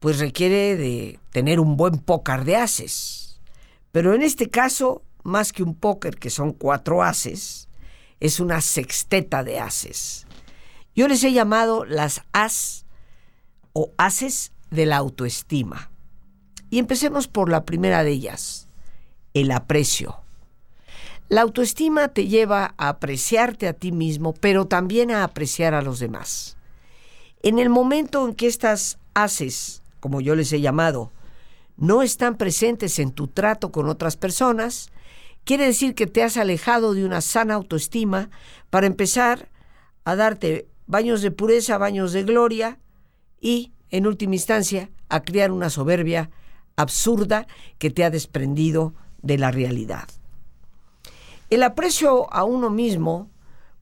pues 0.00 0.18
requiere 0.18 0.76
de 0.76 1.18
tener 1.30 1.60
un 1.60 1.76
buen 1.76 1.98
pócar 1.98 2.44
de 2.44 2.56
haces. 2.56 3.40
Pero 3.90 4.14
en 4.14 4.22
este 4.22 4.50
caso, 4.50 5.02
más 5.22 5.52
que 5.52 5.62
un 5.62 5.74
póker 5.74 6.16
que 6.16 6.28
son 6.30 6.52
cuatro 6.52 7.02
haces, 7.02 7.68
es 8.20 8.40
una 8.40 8.60
sexteta 8.60 9.42
de 9.42 9.60
haces. 9.60 10.23
Yo 10.94 11.08
les 11.08 11.24
he 11.24 11.32
llamado 11.32 11.84
las 11.84 12.22
as 12.32 12.86
o 13.72 13.92
haces 13.98 14.52
de 14.70 14.86
la 14.86 14.96
autoestima. 14.96 15.90
Y 16.70 16.78
empecemos 16.78 17.28
por 17.28 17.50
la 17.50 17.64
primera 17.64 18.04
de 18.04 18.12
ellas, 18.12 18.68
el 19.32 19.50
aprecio. 19.50 20.20
La 21.28 21.40
autoestima 21.40 22.08
te 22.08 22.28
lleva 22.28 22.74
a 22.76 22.88
apreciarte 22.88 23.66
a 23.66 23.72
ti 23.72 23.92
mismo, 23.92 24.34
pero 24.34 24.66
también 24.66 25.10
a 25.10 25.24
apreciar 25.24 25.74
a 25.74 25.82
los 25.82 25.98
demás. 25.98 26.56
En 27.42 27.58
el 27.58 27.70
momento 27.70 28.26
en 28.26 28.34
que 28.34 28.46
estas 28.46 28.98
haces, 29.14 29.82
como 30.00 30.20
yo 30.20 30.34
les 30.36 30.52
he 30.52 30.60
llamado, 30.60 31.10
no 31.76 32.02
están 32.02 32.36
presentes 32.36 32.98
en 32.98 33.10
tu 33.10 33.26
trato 33.26 33.72
con 33.72 33.88
otras 33.88 34.16
personas, 34.16 34.90
quiere 35.44 35.66
decir 35.66 35.94
que 35.94 36.06
te 36.06 36.22
has 36.22 36.36
alejado 36.36 36.94
de 36.94 37.04
una 37.04 37.20
sana 37.20 37.54
autoestima 37.54 38.30
para 38.70 38.86
empezar 38.86 39.50
a 40.04 40.16
darte 40.16 40.68
baños 40.86 41.22
de 41.22 41.30
pureza, 41.30 41.78
baños 41.78 42.12
de 42.12 42.22
gloria 42.22 42.78
y, 43.40 43.72
en 43.90 44.06
última 44.06 44.34
instancia, 44.34 44.90
a 45.08 45.22
crear 45.22 45.50
una 45.50 45.70
soberbia 45.70 46.30
absurda 46.76 47.46
que 47.78 47.90
te 47.90 48.04
ha 48.04 48.10
desprendido 48.10 48.94
de 49.22 49.38
la 49.38 49.50
realidad. 49.50 50.08
El 51.50 51.62
aprecio 51.62 52.32
a 52.32 52.44
uno 52.44 52.70
mismo, 52.70 53.30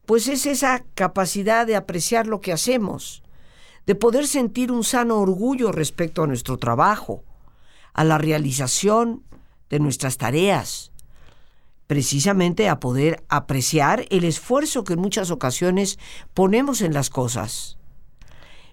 pues 0.05 0.27
es 0.27 0.45
esa 0.45 0.83
capacidad 0.95 1.65
de 1.65 1.75
apreciar 1.75 2.27
lo 2.27 2.39
que 2.39 2.53
hacemos, 2.53 3.23
de 3.85 3.95
poder 3.95 4.27
sentir 4.27 4.71
un 4.71 4.83
sano 4.83 5.19
orgullo 5.19 5.71
respecto 5.71 6.23
a 6.23 6.27
nuestro 6.27 6.57
trabajo, 6.57 7.23
a 7.93 8.03
la 8.03 8.17
realización 8.17 9.23
de 9.69 9.79
nuestras 9.79 10.17
tareas, 10.17 10.92
precisamente 11.93 12.69
a 12.69 12.79
poder 12.79 13.23
apreciar 13.29 14.07
el 14.09 14.23
esfuerzo 14.23 14.83
que 14.83 14.93
en 14.93 14.99
muchas 14.99 15.29
ocasiones 15.29 15.99
ponemos 16.33 16.81
en 16.81 16.91
las 16.91 17.11
cosas. 17.11 17.77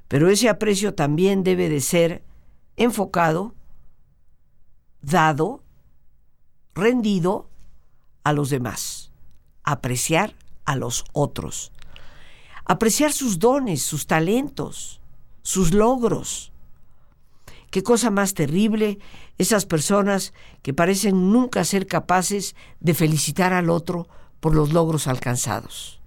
Pero 0.08 0.30
ese 0.30 0.48
aprecio 0.48 0.94
también 0.94 1.44
debe 1.44 1.68
de 1.68 1.82
ser 1.82 2.24
enfocado, 2.78 3.54
dado, 5.02 5.62
rendido 6.74 7.50
a 8.24 8.32
los 8.32 8.48
demás, 8.48 9.12
apreciar 9.64 10.34
a 10.64 10.74
los 10.76 11.04
otros, 11.12 11.72
apreciar 12.64 13.12
sus 13.12 13.38
dones, 13.38 13.82
sus 13.82 14.06
talentos, 14.06 15.02
sus 15.42 15.74
logros. 15.74 16.49
Qué 17.70 17.82
cosa 17.84 18.10
más 18.10 18.34
terrible 18.34 18.98
esas 19.38 19.64
personas 19.64 20.34
que 20.62 20.74
parecen 20.74 21.32
nunca 21.32 21.64
ser 21.64 21.86
capaces 21.86 22.56
de 22.80 22.94
felicitar 22.94 23.52
al 23.52 23.70
otro 23.70 24.08
por 24.40 24.54
los 24.54 24.72
logros 24.72 25.06
alcanzados. 25.06 26.00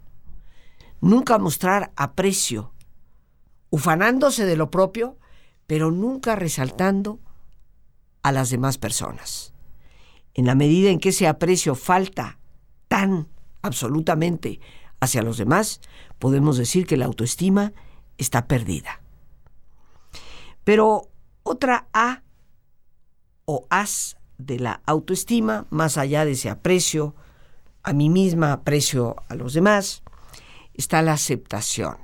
Nunca 0.99 1.37
mostrar 1.37 1.91
aprecio, 1.95 2.73
ufanándose 3.69 4.45
de 4.45 4.57
lo 4.57 4.69
propio, 4.69 5.17
pero 5.65 5.89
nunca 5.89 6.35
resaltando 6.35 7.19
a 8.23 8.31
las 8.31 8.49
demás 8.49 8.77
personas. 8.77 9.53
En 10.33 10.45
la 10.45 10.55
medida 10.55 10.89
en 10.89 10.99
que 10.99 11.09
ese 11.09 11.27
aprecio 11.27 11.75
falta 11.75 12.39
tan 12.87 13.29
absolutamente 13.61 14.59
hacia 14.99 15.21
los 15.21 15.37
demás, 15.37 15.79
podemos 16.19 16.57
decir 16.57 16.85
que 16.85 16.97
la 16.97 17.05
autoestima 17.05 17.73
está 18.17 18.47
perdida. 18.47 19.01
Pero 20.63 21.09
otra 21.43 21.87
A 21.93 22.23
o 23.45 23.67
as 23.69 24.17
de 24.37 24.59
la 24.59 24.81
autoestima, 24.85 25.67
más 25.69 25.97
allá 25.97 26.25
de 26.25 26.31
ese 26.31 26.49
aprecio 26.49 27.15
a 27.83 27.93
mí 27.93 28.09
misma, 28.09 28.53
aprecio 28.53 29.17
a 29.27 29.35
los 29.35 29.53
demás, 29.53 30.03
está 30.73 31.01
la 31.01 31.13
aceptación. 31.13 31.97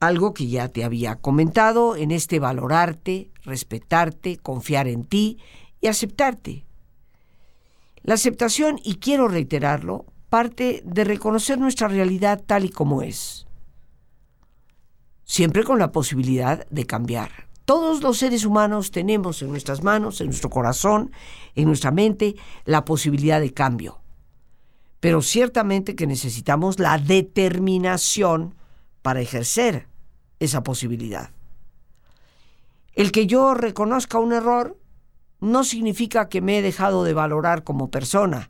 Algo 0.00 0.34
que 0.34 0.48
ya 0.48 0.68
te 0.68 0.84
había 0.84 1.16
comentado 1.16 1.96
en 1.96 2.10
este 2.10 2.38
valorarte, 2.38 3.30
respetarte, 3.44 4.36
confiar 4.36 4.88
en 4.88 5.04
ti 5.04 5.38
y 5.80 5.86
aceptarte. 5.86 6.66
La 8.02 8.14
aceptación, 8.14 8.78
y 8.84 8.96
quiero 8.96 9.28
reiterarlo, 9.28 10.04
parte 10.28 10.82
de 10.84 11.04
reconocer 11.04 11.58
nuestra 11.58 11.88
realidad 11.88 12.42
tal 12.44 12.64
y 12.64 12.70
como 12.70 13.02
es, 13.02 13.46
siempre 15.24 15.64
con 15.64 15.78
la 15.78 15.92
posibilidad 15.92 16.66
de 16.68 16.86
cambiar. 16.86 17.45
Todos 17.66 18.00
los 18.00 18.18
seres 18.18 18.44
humanos 18.44 18.92
tenemos 18.92 19.42
en 19.42 19.50
nuestras 19.50 19.82
manos, 19.82 20.20
en 20.20 20.28
nuestro 20.28 20.48
corazón, 20.48 21.10
en 21.56 21.64
nuestra 21.64 21.90
mente, 21.90 22.36
la 22.64 22.84
posibilidad 22.84 23.40
de 23.40 23.52
cambio. 23.52 24.00
Pero 25.00 25.20
ciertamente 25.20 25.96
que 25.96 26.06
necesitamos 26.06 26.78
la 26.78 26.96
determinación 26.96 28.54
para 29.02 29.20
ejercer 29.20 29.88
esa 30.38 30.62
posibilidad. 30.62 31.30
El 32.94 33.10
que 33.10 33.26
yo 33.26 33.52
reconozca 33.54 34.20
un 34.20 34.32
error 34.32 34.78
no 35.40 35.64
significa 35.64 36.28
que 36.28 36.40
me 36.40 36.58
he 36.58 36.62
dejado 36.62 37.02
de 37.02 37.14
valorar 37.14 37.64
como 37.64 37.90
persona, 37.90 38.48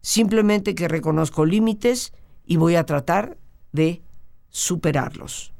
simplemente 0.00 0.76
que 0.76 0.86
reconozco 0.86 1.44
límites 1.44 2.12
y 2.46 2.56
voy 2.56 2.76
a 2.76 2.86
tratar 2.86 3.36
de 3.72 4.00
superarlos. 4.48 5.53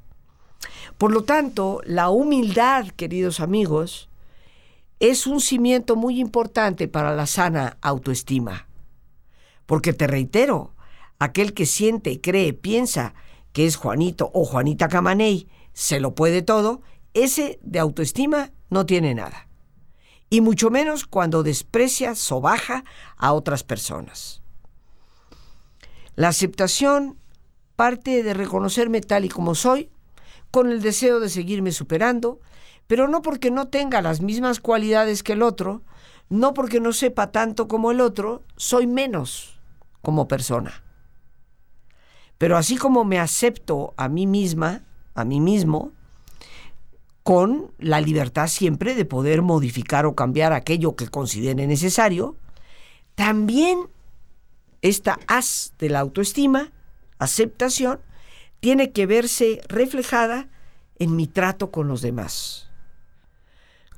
Por 0.98 1.12
lo 1.12 1.24
tanto, 1.24 1.80
la 1.84 2.10
humildad, 2.10 2.86
queridos 2.88 3.40
amigos, 3.40 4.08
es 5.00 5.26
un 5.26 5.40
cimiento 5.40 5.96
muy 5.96 6.20
importante 6.20 6.88
para 6.88 7.14
la 7.14 7.26
sana 7.26 7.76
autoestima. 7.82 8.68
Porque 9.66 9.92
te 9.92 10.06
reitero, 10.06 10.74
aquel 11.18 11.52
que 11.52 11.66
siente, 11.66 12.20
cree, 12.20 12.52
piensa 12.52 13.14
que 13.52 13.66
es 13.66 13.76
Juanito 13.76 14.30
o 14.34 14.44
Juanita 14.44 14.88
Camaney, 14.88 15.48
se 15.72 16.00
lo 16.00 16.14
puede 16.14 16.42
todo, 16.42 16.82
ese 17.12 17.58
de 17.62 17.78
autoestima 17.78 18.52
no 18.70 18.86
tiene 18.86 19.14
nada. 19.14 19.48
Y 20.30 20.40
mucho 20.40 20.70
menos 20.70 21.04
cuando 21.04 21.42
desprecia, 21.42 22.14
sobaja 22.14 22.84
a 23.16 23.32
otras 23.32 23.62
personas. 23.62 24.42
La 26.16 26.28
aceptación 26.28 27.18
parte 27.76 28.22
de 28.22 28.34
reconocerme 28.34 29.00
tal 29.00 29.24
y 29.24 29.28
como 29.28 29.54
soy, 29.54 29.90
con 30.54 30.70
el 30.70 30.82
deseo 30.82 31.18
de 31.18 31.30
seguirme 31.30 31.72
superando, 31.72 32.38
pero 32.86 33.08
no 33.08 33.22
porque 33.22 33.50
no 33.50 33.66
tenga 33.66 34.00
las 34.00 34.20
mismas 34.20 34.60
cualidades 34.60 35.24
que 35.24 35.32
el 35.32 35.42
otro, 35.42 35.82
no 36.28 36.54
porque 36.54 36.78
no 36.78 36.92
sepa 36.92 37.32
tanto 37.32 37.66
como 37.66 37.90
el 37.90 38.00
otro, 38.00 38.44
soy 38.56 38.86
menos 38.86 39.58
como 40.00 40.28
persona. 40.28 40.84
Pero 42.38 42.56
así 42.56 42.76
como 42.76 43.04
me 43.04 43.18
acepto 43.18 43.94
a 43.96 44.08
mí 44.08 44.28
misma, 44.28 44.84
a 45.16 45.24
mí 45.24 45.40
mismo, 45.40 45.90
con 47.24 47.72
la 47.80 48.00
libertad 48.00 48.46
siempre 48.46 48.94
de 48.94 49.04
poder 49.04 49.42
modificar 49.42 50.06
o 50.06 50.14
cambiar 50.14 50.52
aquello 50.52 50.94
que 50.94 51.08
considere 51.08 51.66
necesario, 51.66 52.36
también 53.16 53.88
esta 54.82 55.18
haz 55.26 55.74
de 55.80 55.88
la 55.88 55.98
autoestima, 55.98 56.70
aceptación, 57.18 57.98
tiene 58.64 58.92
que 58.92 59.04
verse 59.04 59.60
reflejada 59.68 60.48
en 60.98 61.14
mi 61.16 61.26
trato 61.26 61.70
con 61.70 61.86
los 61.86 62.00
demás. 62.00 62.70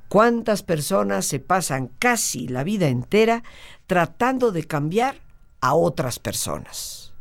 ¿Cuántas 0.09 0.61
personas 0.61 1.25
se 1.25 1.39
pasan 1.39 1.89
casi 1.99 2.49
la 2.49 2.65
vida 2.65 2.89
entera 2.89 3.43
tratando 3.85 4.51
de 4.51 4.65
cambiar 4.65 5.21
a 5.61 5.73
otras 5.73 6.19
personas? 6.19 7.13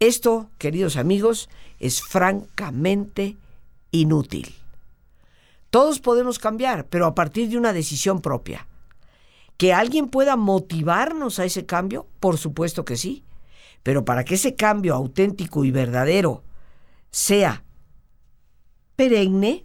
Esto, 0.00 0.50
queridos 0.58 0.96
amigos, 0.96 1.48
es 1.78 2.02
francamente 2.02 3.36
inútil. 3.92 4.52
Todos 5.70 6.00
podemos 6.00 6.40
cambiar, 6.40 6.86
pero 6.86 7.06
a 7.06 7.14
partir 7.14 7.48
de 7.48 7.56
una 7.56 7.72
decisión 7.72 8.20
propia. 8.20 8.66
¿Que 9.58 9.72
alguien 9.72 10.08
pueda 10.08 10.34
motivarnos 10.34 11.38
a 11.38 11.44
ese 11.44 11.66
cambio? 11.66 12.08
Por 12.18 12.36
supuesto 12.36 12.84
que 12.84 12.96
sí. 12.96 13.22
Pero 13.84 14.04
para 14.04 14.24
que 14.24 14.34
ese 14.34 14.56
cambio 14.56 14.96
auténtico 14.96 15.64
y 15.64 15.70
verdadero 15.70 16.42
sea 17.10 17.64
perenne, 18.96 19.64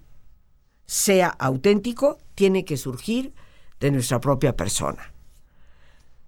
sea 0.86 1.30
auténtico, 1.30 2.20
tiene 2.36 2.66
que 2.66 2.78
surgir 2.78 3.34
de 3.80 3.92
nuestra 3.92 4.20
propia 4.22 4.56
persona. 4.56 5.14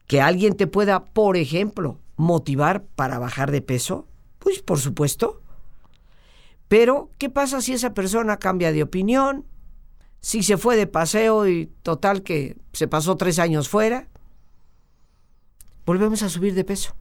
Que 0.07 0.21
alguien 0.21 0.55
te 0.55 0.67
pueda, 0.67 1.05
por 1.05 1.37
ejemplo, 1.37 1.99
motivar 2.15 2.83
para 2.83 3.19
bajar 3.19 3.51
de 3.51 3.61
peso, 3.61 4.07
pues 4.39 4.61
por 4.61 4.79
supuesto. 4.79 5.41
Pero, 6.67 7.09
¿qué 7.17 7.29
pasa 7.29 7.61
si 7.61 7.73
esa 7.73 7.93
persona 7.93 8.37
cambia 8.37 8.71
de 8.71 8.83
opinión? 8.83 9.45
Si 10.21 10.41
se 10.41 10.57
fue 10.57 10.75
de 10.75 10.87
paseo 10.87 11.47
y 11.47 11.67
total 11.83 12.23
que 12.23 12.57
se 12.73 12.87
pasó 12.87 13.15
tres 13.15 13.37
años 13.37 13.69
fuera, 13.69 14.07
volvemos 15.85 16.23
a 16.23 16.29
subir 16.29 16.55
de 16.55 16.63
peso. 16.63 16.95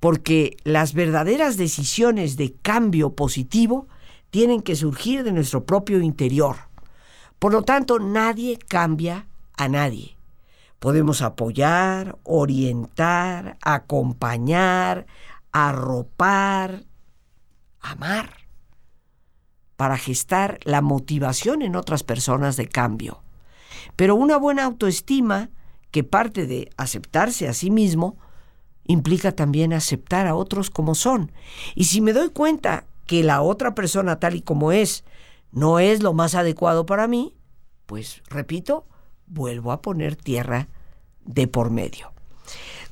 Porque 0.00 0.56
las 0.64 0.92
verdaderas 0.92 1.56
decisiones 1.56 2.36
de 2.36 2.54
cambio 2.54 3.14
positivo 3.14 3.88
tienen 4.30 4.60
que 4.60 4.76
surgir 4.76 5.24
de 5.24 5.32
nuestro 5.32 5.64
propio 5.64 6.00
interior. 6.00 6.56
Por 7.38 7.52
lo 7.52 7.62
tanto, 7.62 7.98
nadie 7.98 8.58
cambia 8.58 9.26
a 9.56 9.68
nadie. 9.68 10.16
Podemos 10.78 11.22
apoyar, 11.22 12.18
orientar, 12.22 13.56
acompañar, 13.62 15.06
arropar, 15.52 16.84
amar, 17.80 18.30
para 19.76 19.96
gestar 19.96 20.58
la 20.64 20.82
motivación 20.82 21.62
en 21.62 21.76
otras 21.76 22.02
personas 22.02 22.56
de 22.56 22.68
cambio. 22.68 23.22
Pero 23.96 24.14
una 24.14 24.36
buena 24.36 24.64
autoestima, 24.64 25.50
que 25.90 26.04
parte 26.04 26.46
de 26.46 26.70
aceptarse 26.76 27.48
a 27.48 27.54
sí 27.54 27.70
mismo, 27.70 28.18
implica 28.86 29.32
también 29.32 29.72
aceptar 29.72 30.26
a 30.26 30.34
otros 30.34 30.70
como 30.70 30.94
son. 30.94 31.32
Y 31.74 31.84
si 31.84 32.00
me 32.00 32.12
doy 32.12 32.30
cuenta 32.30 32.86
que 33.06 33.22
la 33.22 33.42
otra 33.42 33.74
persona 33.74 34.18
tal 34.18 34.34
y 34.34 34.42
como 34.42 34.72
es 34.72 35.04
no 35.52 35.78
es 35.78 36.02
lo 36.02 36.12
más 36.12 36.34
adecuado 36.34 36.86
para 36.86 37.06
mí, 37.06 37.34
pues 37.86 38.22
repito, 38.28 38.86
vuelvo 39.26 39.72
a 39.72 39.80
poner 39.80 40.16
tierra 40.16 40.68
de 41.24 41.48
por 41.48 41.70
medio. 41.70 42.12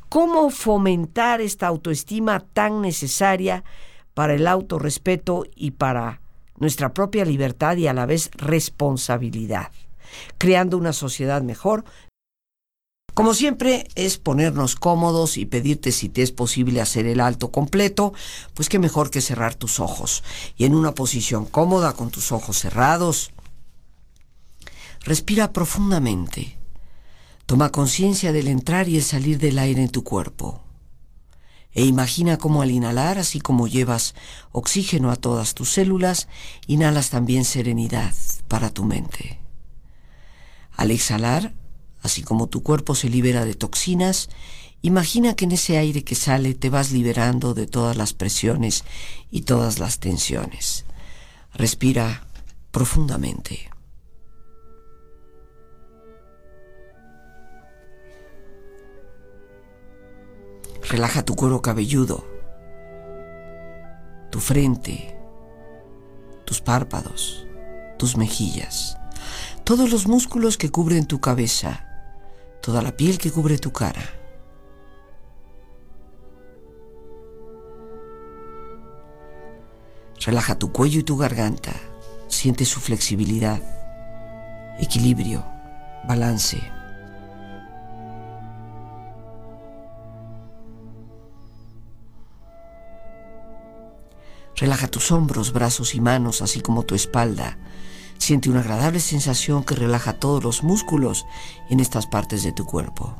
¿Cómo 0.08 0.50
fomentar 0.50 1.40
esta 1.40 1.66
autoestima 1.66 2.40
tan 2.40 2.80
necesaria 2.80 3.64
para 4.14 4.34
el 4.34 4.46
autorrespeto 4.46 5.44
y 5.56 5.72
para 5.72 6.20
nuestra 6.56 6.94
propia 6.94 7.24
libertad 7.24 7.76
y 7.76 7.88
a 7.88 7.94
la 7.94 8.06
vez 8.06 8.30
responsabilidad? 8.34 9.72
Creando 10.38 10.78
una 10.78 10.92
sociedad 10.92 11.42
mejor 11.42 11.84
como 13.14 13.32
siempre 13.32 13.88
es 13.94 14.18
ponernos 14.18 14.74
cómodos 14.74 15.36
y 15.36 15.46
pedirte 15.46 15.92
si 15.92 16.08
te 16.08 16.22
es 16.22 16.32
posible 16.32 16.80
hacer 16.80 17.06
el 17.06 17.20
alto 17.20 17.52
completo, 17.52 18.12
pues 18.54 18.68
qué 18.68 18.80
mejor 18.80 19.10
que 19.10 19.20
cerrar 19.20 19.54
tus 19.54 19.78
ojos. 19.78 20.24
Y 20.56 20.64
en 20.64 20.74
una 20.74 20.92
posición 20.92 21.46
cómoda 21.46 21.92
con 21.92 22.10
tus 22.10 22.32
ojos 22.32 22.58
cerrados, 22.58 23.30
respira 25.00 25.52
profundamente. 25.52 26.58
Toma 27.46 27.70
conciencia 27.70 28.32
del 28.32 28.48
entrar 28.48 28.88
y 28.88 28.96
el 28.96 29.04
salir 29.04 29.38
del 29.38 29.60
aire 29.60 29.82
en 29.82 29.90
tu 29.90 30.02
cuerpo. 30.02 30.64
E 31.72 31.84
imagina 31.84 32.36
cómo 32.36 32.62
al 32.62 32.70
inhalar, 32.70 33.18
así 33.18 33.40
como 33.40 33.68
llevas 33.68 34.14
oxígeno 34.50 35.10
a 35.10 35.16
todas 35.16 35.54
tus 35.54 35.70
células, 35.70 36.26
inhalas 36.66 37.10
también 37.10 37.44
serenidad 37.44 38.14
para 38.48 38.70
tu 38.70 38.84
mente. 38.84 39.40
Al 40.76 40.90
exhalar, 40.90 41.52
Así 42.04 42.22
como 42.22 42.48
tu 42.48 42.62
cuerpo 42.62 42.94
se 42.94 43.08
libera 43.08 43.46
de 43.46 43.54
toxinas, 43.54 44.28
imagina 44.82 45.34
que 45.34 45.46
en 45.46 45.52
ese 45.52 45.78
aire 45.78 46.04
que 46.04 46.14
sale 46.14 46.52
te 46.52 46.68
vas 46.68 46.92
liberando 46.92 47.54
de 47.54 47.66
todas 47.66 47.96
las 47.96 48.12
presiones 48.12 48.84
y 49.30 49.40
todas 49.40 49.78
las 49.78 50.00
tensiones. 50.00 50.84
Respira 51.54 52.26
profundamente. 52.72 53.70
Relaja 60.82 61.24
tu 61.24 61.36
cuero 61.36 61.62
cabelludo, 61.62 62.22
tu 64.30 64.40
frente, 64.40 65.16
tus 66.44 66.60
párpados, 66.60 67.46
tus 67.98 68.18
mejillas, 68.18 68.98
todos 69.64 69.90
los 69.90 70.06
músculos 70.06 70.58
que 70.58 70.68
cubren 70.68 71.06
tu 71.06 71.22
cabeza 71.22 71.83
toda 72.64 72.80
la 72.80 72.96
piel 72.96 73.18
que 73.18 73.30
cubre 73.30 73.58
tu 73.58 73.72
cara. 73.72 74.00
Relaja 80.24 80.58
tu 80.58 80.72
cuello 80.72 81.00
y 81.00 81.02
tu 81.02 81.18
garganta. 81.18 81.74
Siente 82.26 82.64
su 82.64 82.80
flexibilidad, 82.80 83.60
equilibrio, 84.78 85.44
balance. 86.08 86.58
Relaja 94.56 94.88
tus 94.88 95.12
hombros, 95.12 95.52
brazos 95.52 95.94
y 95.94 96.00
manos, 96.00 96.40
así 96.40 96.62
como 96.62 96.84
tu 96.84 96.94
espalda, 96.94 97.58
Siente 98.24 98.48
una 98.48 98.60
agradable 98.60 99.00
sensación 99.00 99.64
que 99.64 99.74
relaja 99.74 100.14
todos 100.14 100.42
los 100.42 100.62
músculos 100.62 101.26
en 101.68 101.78
estas 101.78 102.06
partes 102.06 102.42
de 102.42 102.52
tu 102.52 102.64
cuerpo. 102.64 103.14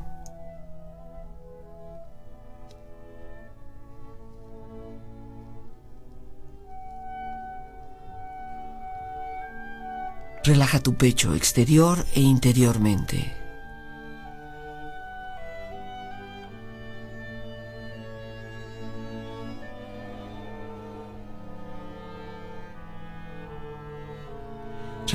Relaja 10.43 10.79
tu 10.79 10.95
pecho 10.95 11.35
exterior 11.35 12.03
e 12.15 12.21
interiormente. 12.21 13.44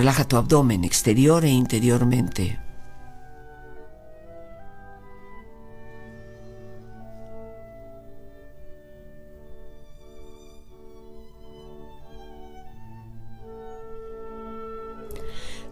Relaja 0.01 0.25
tu 0.25 0.39
abdomen 0.39 0.83
exterior 0.85 1.45
e 1.45 1.51
interiormente. 1.51 2.59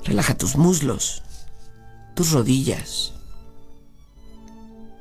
Relaja 0.04 0.36
tus 0.36 0.58
muslos, 0.58 1.22
tus 2.14 2.32
rodillas, 2.32 3.14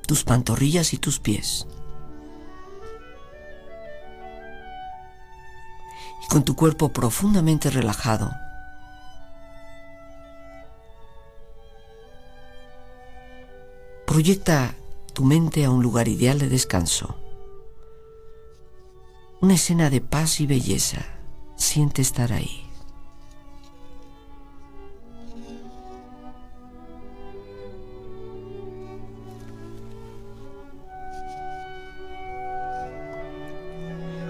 tus 0.08 0.24
pantorrillas 0.24 0.94
y 0.94 1.00
tus 1.00 1.20
pies. 1.20 1.68
Y 6.24 6.28
con 6.30 6.46
tu 6.46 6.56
cuerpo 6.56 6.94
profundamente 6.94 7.70
relajado, 7.70 8.47
proyecta 14.08 14.74
tu 15.13 15.26
mente 15.26 15.65
a 15.65 15.70
un 15.70 15.84
lugar 15.84 16.08
ideal 16.08 16.39
de 16.39 16.48
descanso. 16.48 17.17
Una 19.41 19.56
escena 19.56 19.89
de 19.89 20.00
paz 20.00 20.39
y 20.39 20.48
belleza. 20.48 21.06
Siente 21.58 22.02
estar 22.02 22.32
ahí. 22.32 22.63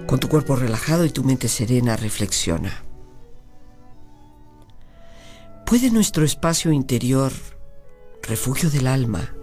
Con 0.07 0.19
tu 0.19 0.27
cuerpo 0.27 0.55
relajado 0.55 1.05
y 1.05 1.11
tu 1.11 1.23
mente 1.23 1.47
serena, 1.47 1.95
reflexiona. 1.97 2.83
¿Puede 5.67 5.91
nuestro 5.91 6.25
espacio 6.25 6.71
interior, 6.71 7.31
refugio 8.23 8.69
del 8.71 8.87
alma, 8.87 9.36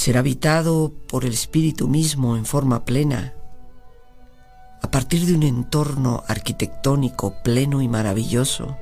ser 0.00 0.16
habitado 0.16 0.94
por 1.08 1.26
el 1.26 1.34
espíritu 1.34 1.86
mismo 1.86 2.38
en 2.38 2.46
forma 2.46 2.86
plena, 2.86 3.34
a 4.80 4.90
partir 4.90 5.26
de 5.26 5.34
un 5.34 5.42
entorno 5.42 6.24
arquitectónico 6.26 7.34
pleno 7.44 7.82
y 7.82 7.88
maravilloso, 7.88 8.78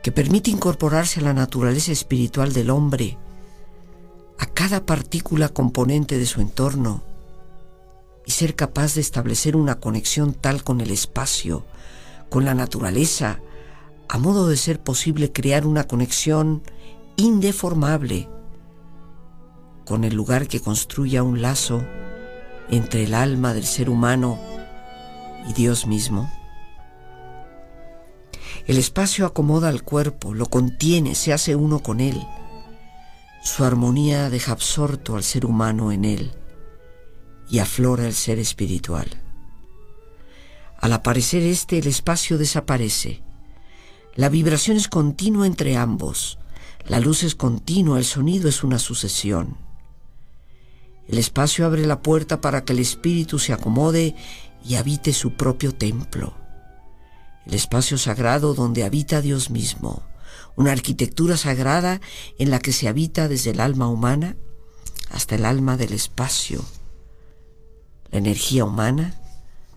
que 0.00 0.12
permite 0.12 0.52
incorporarse 0.52 1.18
a 1.18 1.24
la 1.24 1.32
naturaleza 1.32 1.90
espiritual 1.90 2.52
del 2.52 2.70
hombre, 2.70 3.18
a 4.38 4.46
cada 4.46 4.86
partícula 4.86 5.48
componente 5.48 6.18
de 6.18 6.26
su 6.26 6.40
entorno, 6.40 7.02
y 8.26 8.30
ser 8.30 8.54
capaz 8.54 8.94
de 8.94 9.00
establecer 9.00 9.56
una 9.56 9.80
conexión 9.80 10.34
tal 10.34 10.62
con 10.62 10.80
el 10.80 10.92
espacio, 10.92 11.66
con 12.30 12.44
la 12.44 12.54
naturaleza, 12.54 13.40
a 14.08 14.18
modo 14.18 14.46
de 14.46 14.56
ser 14.56 14.78
posible 14.78 15.32
crear 15.32 15.66
una 15.66 15.82
conexión 15.82 16.62
indeformable 17.16 18.28
con 19.86 20.04
el 20.04 20.14
lugar 20.14 20.48
que 20.48 20.60
construya 20.60 21.22
un 21.22 21.40
lazo 21.40 21.82
entre 22.68 23.04
el 23.04 23.14
alma 23.14 23.54
del 23.54 23.64
ser 23.64 23.88
humano 23.88 24.38
y 25.48 25.52
Dios 25.52 25.86
mismo. 25.86 26.30
El 28.66 28.78
espacio 28.78 29.26
acomoda 29.26 29.68
al 29.68 29.84
cuerpo, 29.84 30.34
lo 30.34 30.46
contiene, 30.46 31.14
se 31.14 31.32
hace 31.32 31.54
uno 31.54 31.78
con 31.78 32.00
él. 32.00 32.20
Su 33.44 33.64
armonía 33.64 34.28
deja 34.28 34.52
absorto 34.52 35.14
al 35.14 35.22
ser 35.22 35.46
humano 35.46 35.92
en 35.92 36.04
él 36.04 36.32
y 37.48 37.60
aflora 37.60 38.06
el 38.06 38.14
ser 38.14 38.40
espiritual. 38.40 39.08
Al 40.80 40.92
aparecer 40.92 41.44
este, 41.44 41.78
el 41.78 41.86
espacio 41.86 42.38
desaparece. 42.38 43.22
La 44.16 44.28
vibración 44.28 44.76
es 44.76 44.88
continua 44.88 45.46
entre 45.46 45.76
ambos. 45.76 46.38
La 46.86 46.98
luz 46.98 47.22
es 47.22 47.36
continua, 47.36 47.98
el 47.98 48.04
sonido 48.04 48.48
es 48.48 48.64
una 48.64 48.80
sucesión. 48.80 49.65
El 51.08 51.18
espacio 51.18 51.66
abre 51.66 51.86
la 51.86 52.02
puerta 52.02 52.40
para 52.40 52.64
que 52.64 52.72
el 52.72 52.80
espíritu 52.80 53.38
se 53.38 53.52
acomode 53.52 54.14
y 54.64 54.74
habite 54.74 55.12
su 55.12 55.34
propio 55.34 55.72
templo. 55.72 56.34
El 57.46 57.54
espacio 57.54 57.96
sagrado 57.96 58.54
donde 58.54 58.84
habita 58.84 59.20
Dios 59.20 59.50
mismo. 59.50 60.02
Una 60.56 60.72
arquitectura 60.72 61.36
sagrada 61.36 62.00
en 62.38 62.50
la 62.50 62.58
que 62.58 62.72
se 62.72 62.88
habita 62.88 63.28
desde 63.28 63.50
el 63.50 63.60
alma 63.60 63.88
humana 63.88 64.36
hasta 65.10 65.36
el 65.36 65.44
alma 65.44 65.76
del 65.76 65.92
espacio 65.92 66.64
la 68.10 68.18
energía 68.18 68.64
humana, 68.64 69.14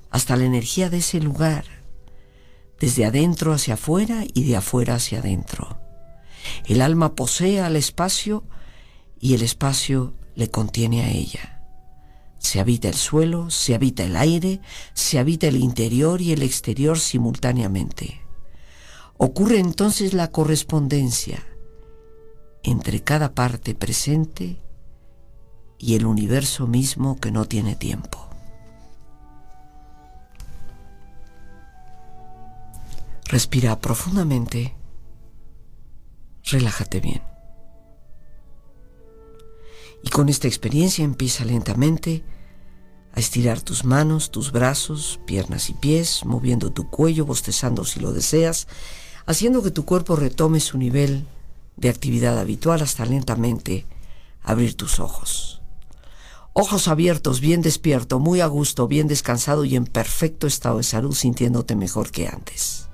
hasta 0.10 0.36
la 0.36 0.46
energía 0.46 0.90
de 0.90 0.98
ese 0.98 1.20
lugar, 1.20 1.66
desde 2.80 3.06
adentro 3.06 3.54
hacia 3.54 3.74
afuera 3.76 4.24
y 4.34 4.46
de 4.46 4.56
afuera 4.56 4.96
hacia 4.96 5.20
adentro. 5.20 5.80
El 6.66 6.82
alma 6.82 7.16
posee 7.16 7.62
al 7.62 7.76
espacio 7.76 8.44
y 9.20 9.34
el 9.34 9.42
espacio 9.42 10.14
le 10.40 10.50
contiene 10.50 11.04
a 11.04 11.12
ella. 11.12 11.62
Se 12.40 12.62
habita 12.62 12.88
el 12.88 12.96
suelo, 12.96 13.50
se 13.50 13.76
habita 13.76 14.06
el 14.06 14.16
aire, 14.16 14.62
se 14.94 15.20
habita 15.20 15.48
el 15.48 15.58
interior 15.58 16.22
y 16.22 16.32
el 16.32 16.42
exterior 16.42 16.98
simultáneamente. 16.98 18.22
Ocurre 19.18 19.60
entonces 19.60 20.14
la 20.14 20.32
correspondencia 20.32 21.44
entre 22.64 23.04
cada 23.04 23.34
parte 23.34 23.76
presente 23.76 24.62
y 25.78 25.96
el 25.96 26.06
universo 26.06 26.68
mismo 26.68 27.20
que 27.20 27.32
no 27.32 27.44
tiene 27.44 27.76
tiempo. 27.76 28.30
Respira 33.26 33.78
profundamente, 33.80 34.74
relájate 36.46 37.02
bien. 37.02 37.29
Y 40.04 40.10
con 40.10 40.30
esta 40.30 40.48
experiencia 40.48 41.04
empieza 41.04 41.46
lentamente 41.46 42.24
a 43.14 43.20
estirar 43.20 43.62
tus 43.62 43.84
manos, 43.84 44.32
tus 44.32 44.52
brazos, 44.52 45.20
piernas 45.26 45.70
y 45.70 45.74
pies, 45.74 46.26
moviendo 46.26 46.72
tu 46.72 46.90
cuello, 46.90 47.26
bostezando 47.26 47.86
si 47.86 48.00
lo 48.00 48.14
deseas, 48.14 48.68
haciendo 49.26 49.62
que 49.62 49.72
tu 49.72 49.86
cuerpo 49.86 50.16
retome 50.16 50.60
su 50.60 50.78
nivel 50.78 51.26
de 51.76 51.90
actividad 51.90 52.38
habitual 52.40 52.82
hasta 52.82 53.06
lentamente 53.06 53.86
abrir 54.42 54.76
tus 54.76 55.00
ojos. 55.00 55.62
Ojos 56.54 56.88
abiertos, 56.88 57.40
bien 57.40 57.62
despierto, 57.62 58.20
muy 58.20 58.42
a 58.42 58.48
gusto, 58.48 58.88
bien 58.88 59.08
descansado 59.08 59.66
y 59.66 59.76
en 59.76 59.86
perfecto 59.86 60.48
estado 60.48 60.78
de 60.78 60.84
salud, 60.84 61.14
sintiéndote 61.14 61.76
mejor 61.76 62.12
que 62.12 62.28
antes. 62.28 62.90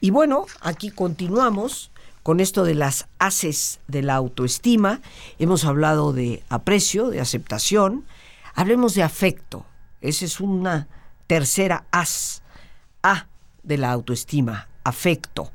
Y 0.00 0.10
bueno, 0.10 0.46
aquí 0.60 0.90
continuamos 0.90 1.90
con 2.22 2.40
esto 2.40 2.64
de 2.64 2.74
las 2.74 3.08
haces 3.18 3.80
de 3.88 4.02
la 4.02 4.14
autoestima. 4.14 5.00
Hemos 5.38 5.64
hablado 5.64 6.12
de 6.12 6.42
aprecio, 6.48 7.08
de 7.10 7.20
aceptación. 7.20 8.04
Hablemos 8.54 8.94
de 8.94 9.02
afecto. 9.02 9.64
Esa 10.00 10.24
es 10.24 10.40
una 10.40 10.88
tercera 11.26 11.86
as. 11.90 12.42
A 13.02 13.26
de 13.62 13.78
la 13.78 13.92
autoestima, 13.92 14.68
afecto. 14.84 15.52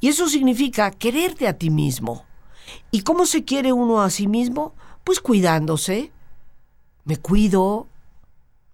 Y 0.00 0.08
eso 0.08 0.28
significa 0.28 0.90
quererte 0.90 1.46
a 1.46 1.58
ti 1.58 1.70
mismo. 1.70 2.24
¿Y 2.90 3.02
cómo 3.02 3.26
se 3.26 3.44
quiere 3.44 3.72
uno 3.72 4.02
a 4.02 4.10
sí 4.10 4.26
mismo? 4.26 4.74
Pues 5.04 5.20
cuidándose. 5.20 6.10
Me 7.04 7.16
cuido, 7.16 7.86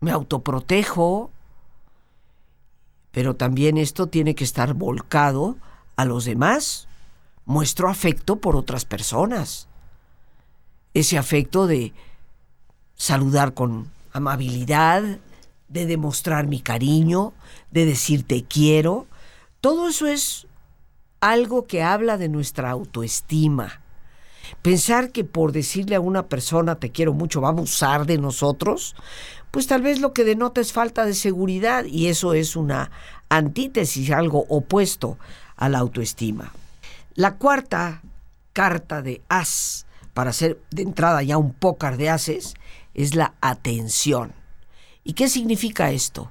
me 0.00 0.10
autoprotejo, 0.10 1.30
pero 3.12 3.34
también 3.34 3.78
esto 3.78 4.08
tiene 4.08 4.34
que 4.34 4.44
estar 4.44 4.74
volcado 4.74 5.56
a 5.96 6.04
los 6.04 6.24
demás. 6.24 6.88
Muestro 7.44 7.88
afecto 7.88 8.36
por 8.36 8.56
otras 8.56 8.84
personas. 8.84 9.68
Ese 10.94 11.18
afecto 11.18 11.66
de 11.66 11.92
saludar 12.96 13.54
con 13.54 13.90
amabilidad, 14.12 15.18
de 15.68 15.86
demostrar 15.86 16.46
mi 16.46 16.60
cariño, 16.60 17.32
de 17.70 17.84
decir 17.84 18.26
te 18.26 18.44
quiero. 18.44 19.06
Todo 19.60 19.88
eso 19.88 20.06
es 20.06 20.46
algo 21.20 21.66
que 21.66 21.82
habla 21.82 22.16
de 22.18 22.28
nuestra 22.28 22.70
autoestima. 22.70 23.80
Pensar 24.62 25.10
que 25.10 25.24
por 25.24 25.52
decirle 25.52 25.96
a 25.96 26.00
una 26.00 26.26
persona 26.26 26.76
te 26.76 26.90
quiero 26.90 27.12
mucho 27.12 27.40
va 27.40 27.48
a 27.48 27.50
abusar 27.50 28.06
de 28.06 28.18
nosotros, 28.18 28.94
pues 29.50 29.66
tal 29.66 29.82
vez 29.82 30.00
lo 30.00 30.12
que 30.12 30.24
denota 30.24 30.60
es 30.60 30.72
falta 30.72 31.04
de 31.04 31.14
seguridad 31.14 31.84
y 31.84 32.06
eso 32.06 32.32
es 32.32 32.54
una 32.54 32.90
antítesis, 33.28 34.10
algo 34.10 34.46
opuesto 34.48 35.18
a 35.56 35.68
la 35.68 35.78
autoestima. 35.78 36.52
La 37.14 37.36
cuarta 37.36 38.02
carta 38.52 39.02
de 39.02 39.22
as, 39.28 39.86
para 40.14 40.30
hacer 40.30 40.60
de 40.70 40.82
entrada 40.82 41.22
ya 41.22 41.38
un 41.38 41.52
pócar 41.52 41.96
de 41.96 42.10
ases, 42.10 42.54
es 42.94 43.14
la 43.14 43.34
atención. 43.40 44.32
¿Y 45.04 45.12
qué 45.12 45.28
significa 45.28 45.90
esto? 45.90 46.30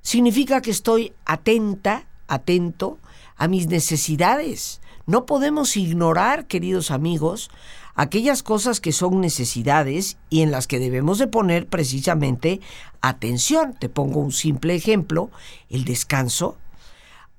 Significa 0.00 0.60
que 0.60 0.70
estoy 0.70 1.12
atenta, 1.24 2.06
atento 2.26 2.98
a 3.36 3.48
mis 3.48 3.68
necesidades, 3.68 4.80
no 5.06 5.26
podemos 5.26 5.76
ignorar, 5.76 6.46
queridos 6.46 6.92
amigos, 6.92 7.50
aquellas 7.94 8.42
cosas 8.42 8.80
que 8.80 8.92
son 8.92 9.20
necesidades 9.20 10.16
y 10.30 10.42
en 10.42 10.52
las 10.52 10.68
que 10.68 10.78
debemos 10.78 11.18
de 11.18 11.26
poner 11.26 11.66
precisamente 11.66 12.60
atención. 13.00 13.74
Te 13.74 13.88
pongo 13.88 14.20
un 14.20 14.30
simple 14.30 14.76
ejemplo, 14.76 15.30
el 15.70 15.84
descanso. 15.84 16.56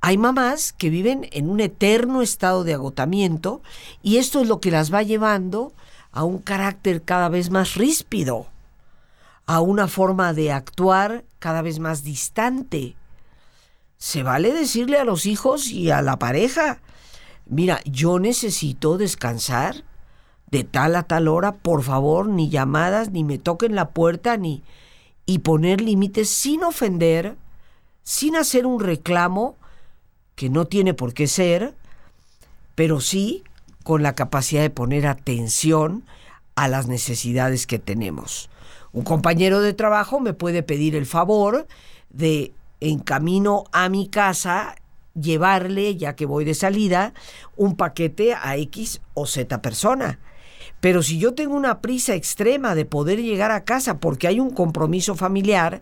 Hay 0.05 0.17
mamás 0.17 0.73
que 0.73 0.89
viven 0.89 1.29
en 1.31 1.49
un 1.49 1.61
eterno 1.61 2.21
estado 2.21 2.65
de 2.65 2.73
agotamiento 2.73 3.61
y 4.01 4.17
esto 4.17 4.41
es 4.41 4.49
lo 4.49 4.59
que 4.59 4.69
las 4.69 4.93
va 4.93 5.01
llevando 5.01 5.71
a 6.11 6.25
un 6.25 6.39
carácter 6.39 7.03
cada 7.03 7.29
vez 7.29 7.49
más 7.51 7.75
ríspido, 7.75 8.47
a 9.45 9.61
una 9.61 9.87
forma 9.87 10.33
de 10.33 10.51
actuar 10.51 11.23
cada 11.39 11.61
vez 11.61 11.79
más 11.79 12.03
distante, 12.03 12.97
se 13.95 14.23
vale 14.23 14.51
decirle 14.51 14.97
a 14.97 15.05
los 15.05 15.25
hijos 15.25 15.67
y 15.67 15.89
a 15.89 16.01
la 16.01 16.19
pareja, 16.19 16.81
mira, 17.45 17.79
yo 17.85 18.19
necesito 18.19 18.97
descansar 18.97 19.85
de 20.51 20.65
tal 20.65 20.97
a 20.97 21.03
tal 21.03 21.29
hora, 21.29 21.53
por 21.53 21.81
favor, 21.81 22.27
ni 22.27 22.49
llamadas, 22.49 23.11
ni 23.11 23.23
me 23.23 23.37
toquen 23.37 23.73
la 23.73 23.91
puerta, 23.91 24.35
ni... 24.35 24.63
y 25.25 25.39
poner 25.39 25.79
límites 25.79 26.29
sin 26.29 26.65
ofender, 26.65 27.37
sin 28.03 28.35
hacer 28.35 28.65
un 28.65 28.81
reclamo 28.81 29.55
que 30.35 30.49
no 30.49 30.65
tiene 30.65 30.93
por 30.93 31.13
qué 31.13 31.27
ser, 31.27 31.75
pero 32.75 33.01
sí 33.01 33.43
con 33.83 34.01
la 34.01 34.15
capacidad 34.15 34.61
de 34.61 34.69
poner 34.69 35.07
atención 35.07 36.03
a 36.55 36.67
las 36.67 36.87
necesidades 36.87 37.67
que 37.67 37.79
tenemos. 37.79 38.49
Un 38.91 39.03
compañero 39.03 39.61
de 39.61 39.73
trabajo 39.73 40.19
me 40.19 40.33
puede 40.33 40.63
pedir 40.63 40.95
el 40.95 41.05
favor 41.05 41.67
de, 42.09 42.53
en 42.79 42.99
camino 42.99 43.65
a 43.71 43.89
mi 43.89 44.07
casa, 44.07 44.75
llevarle, 45.19 45.95
ya 45.95 46.15
que 46.15 46.25
voy 46.25 46.45
de 46.45 46.53
salida, 46.53 47.13
un 47.55 47.75
paquete 47.75 48.33
a 48.35 48.55
X 48.57 49.01
o 49.13 49.25
Z 49.25 49.61
persona. 49.61 50.19
Pero 50.79 51.01
si 51.01 51.17
yo 51.17 51.33
tengo 51.33 51.55
una 51.55 51.81
prisa 51.81 52.13
extrema 52.13 52.75
de 52.75 52.85
poder 52.85 53.21
llegar 53.21 53.51
a 53.51 53.63
casa 53.63 53.99
porque 53.99 54.27
hay 54.27 54.39
un 54.39 54.51
compromiso 54.51 55.15
familiar, 55.15 55.81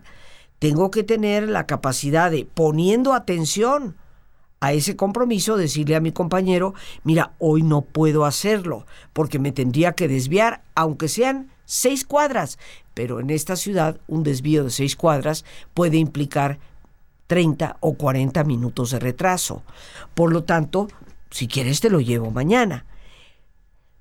tengo 0.58 0.90
que 0.90 1.02
tener 1.02 1.48
la 1.48 1.66
capacidad 1.66 2.30
de, 2.30 2.46
poniendo 2.46 3.12
atención 3.12 3.96
a 4.62 4.72
ese 4.72 4.94
compromiso, 4.94 5.56
decirle 5.56 5.96
a 5.96 6.00
mi 6.00 6.12
compañero, 6.12 6.72
mira, 7.02 7.32
hoy 7.40 7.64
no 7.64 7.80
puedo 7.82 8.24
hacerlo 8.24 8.86
porque 9.12 9.40
me 9.40 9.50
tendría 9.50 9.94
que 9.94 10.06
desviar, 10.06 10.62
aunque 10.76 11.08
sean 11.08 11.50
seis 11.64 12.04
cuadras, 12.04 12.60
pero 12.94 13.18
en 13.18 13.30
esta 13.30 13.56
ciudad 13.56 13.98
un 14.06 14.22
desvío 14.22 14.62
de 14.62 14.70
seis 14.70 14.94
cuadras 14.94 15.44
puede 15.74 15.96
implicar 15.96 16.60
30 17.26 17.78
o 17.80 17.94
40 17.94 18.44
minutos 18.44 18.92
de 18.92 19.00
retraso. 19.00 19.64
Por 20.14 20.32
lo 20.32 20.44
tanto, 20.44 20.86
si 21.28 21.48
quieres 21.48 21.80
te 21.80 21.90
lo 21.90 21.98
llevo 21.98 22.30
mañana. 22.30 22.86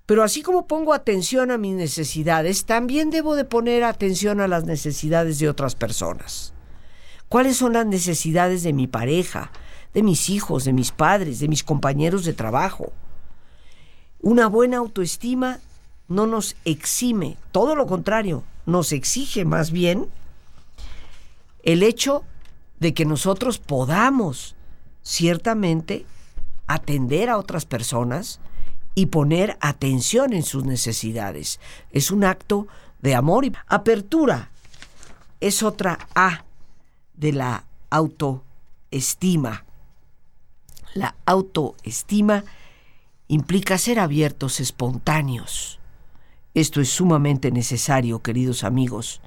Pero 0.06 0.22
así 0.22 0.44
como 0.44 0.68
pongo 0.68 0.94
atención 0.94 1.50
a 1.50 1.58
mis 1.58 1.74
necesidades, 1.74 2.66
también 2.66 3.10
debo 3.10 3.36
de 3.36 3.46
poner 3.46 3.84
atención 3.84 4.40
a 4.40 4.48
las 4.48 4.66
necesidades 4.66 5.40
de 5.40 5.50
otras 5.50 5.74
personas. 5.74 6.54
¿Cuáles 7.30 7.58
son 7.58 7.74
las 7.74 7.88
necesidades 7.88 8.62
de 8.62 8.74
mi 8.74 8.86
pareja, 8.86 9.52
de 9.94 10.04
mis 10.04 10.30
hijos, 10.30 10.64
de 10.64 10.74
mis 10.74 10.92
padres, 10.92 11.40
de 11.40 11.48
mis 11.48 11.64
compañeros 11.64 12.26
de 12.26 12.34
trabajo? 12.34 12.92
Una 14.22 14.48
buena 14.48 14.78
autoestima 14.78 15.60
no 16.08 16.28
nos 16.28 16.56
exime, 16.66 17.38
todo 17.52 17.76
lo 17.76 17.88
contrario, 17.88 18.44
nos 18.66 18.92
exige 18.92 19.46
más 19.46 19.72
bien 19.72 20.08
el 21.64 21.84
hecho 21.84 22.24
de 22.80 22.94
que 22.94 23.06
nosotros 23.06 23.60
podamos 23.60 24.56
ciertamente 25.04 26.06
atender 26.68 27.30
a 27.30 27.38
otras 27.38 27.66
personas 27.66 28.40
y 28.96 29.08
poner 29.08 29.58
atención 29.62 30.34
en 30.34 30.44
sus 30.44 30.66
necesidades. 30.66 31.60
Es 31.92 32.12
un 32.12 32.24
acto 32.24 32.68
de 33.02 33.16
amor 33.16 33.46
y 33.46 33.54
apertura. 33.68 34.50
Es 35.40 35.64
otra 35.64 36.08
A 36.14 36.44
de 37.14 37.34
la 37.34 37.66
autoestima. 37.90 39.66
La 40.94 41.16
autoestima 41.26 42.44
implica 43.28 43.78
ser 43.78 44.00
abiertos, 44.00 44.60
espontáneos. 44.60 45.80
Esto 46.54 46.82
es 46.82 46.90
sumamente 46.90 47.52
necesario, 47.52 48.22
queridos 48.22 48.66
amigos. 48.66 49.22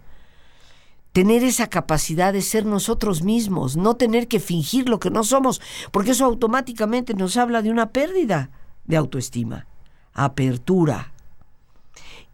Tener 1.13 1.43
esa 1.43 1.69
capacidad 1.69 2.33
de 2.33 2.43
ser 2.43 2.67
nosotros 2.67 3.23
mismos, 3.23 3.77
no 3.77 3.95
tener 3.95 4.29
que 4.29 4.41
fingir 4.41 4.89
lo 4.89 4.99
que 4.99 5.11
no 5.11 5.25
somos, 5.25 5.63
porque 5.91 6.11
eso 6.11 6.27
automáticamente 6.27 7.15
nos 7.15 7.37
habla 7.37 7.63
de 7.63 7.71
una 7.71 7.91
pérdida 7.91 8.51
de 8.85 8.97
autoestima, 8.97 9.67
apertura. 10.13 11.13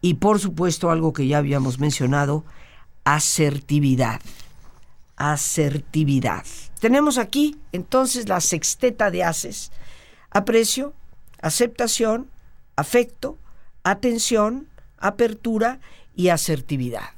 Y 0.01 0.15
por 0.15 0.39
supuesto 0.39 0.89
algo 0.89 1.13
que 1.13 1.27
ya 1.27 1.37
habíamos 1.37 1.79
mencionado, 1.79 2.43
asertividad. 3.05 4.19
Asertividad. 5.15 6.43
Tenemos 6.81 7.19
aquí 7.19 7.59
entonces 7.71 8.27
la 8.27 8.41
sexteta 8.41 9.11
de 9.11 9.23
haces. 9.23 9.71
Aprecio, 10.31 10.95
aceptación, 11.39 12.31
afecto, 12.75 13.37
atención, 13.83 14.67
apertura 14.97 15.79
y 16.15 16.29
asertividad. 16.29 17.11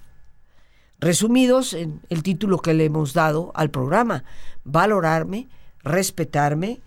Resumidos 0.99 1.73
en 1.73 2.01
el 2.09 2.23
título 2.23 2.57
que 2.57 2.73
le 2.73 2.83
hemos 2.83 3.13
dado 3.13 3.53
al 3.55 3.71
programa, 3.71 4.25
valorarme, 4.65 5.47
respetarme 5.81 6.81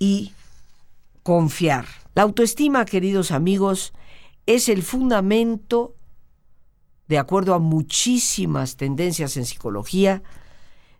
y 0.00 0.32
confiar. 1.22 1.86
La 2.16 2.22
autoestima, 2.22 2.86
queridos 2.86 3.30
amigos, 3.30 3.92
es 4.46 4.68
el 4.68 4.82
fundamento, 4.82 5.94
de 7.06 7.18
acuerdo 7.18 7.54
a 7.54 7.60
muchísimas 7.60 8.76
tendencias 8.76 9.36
en 9.36 9.46
psicología, 9.46 10.24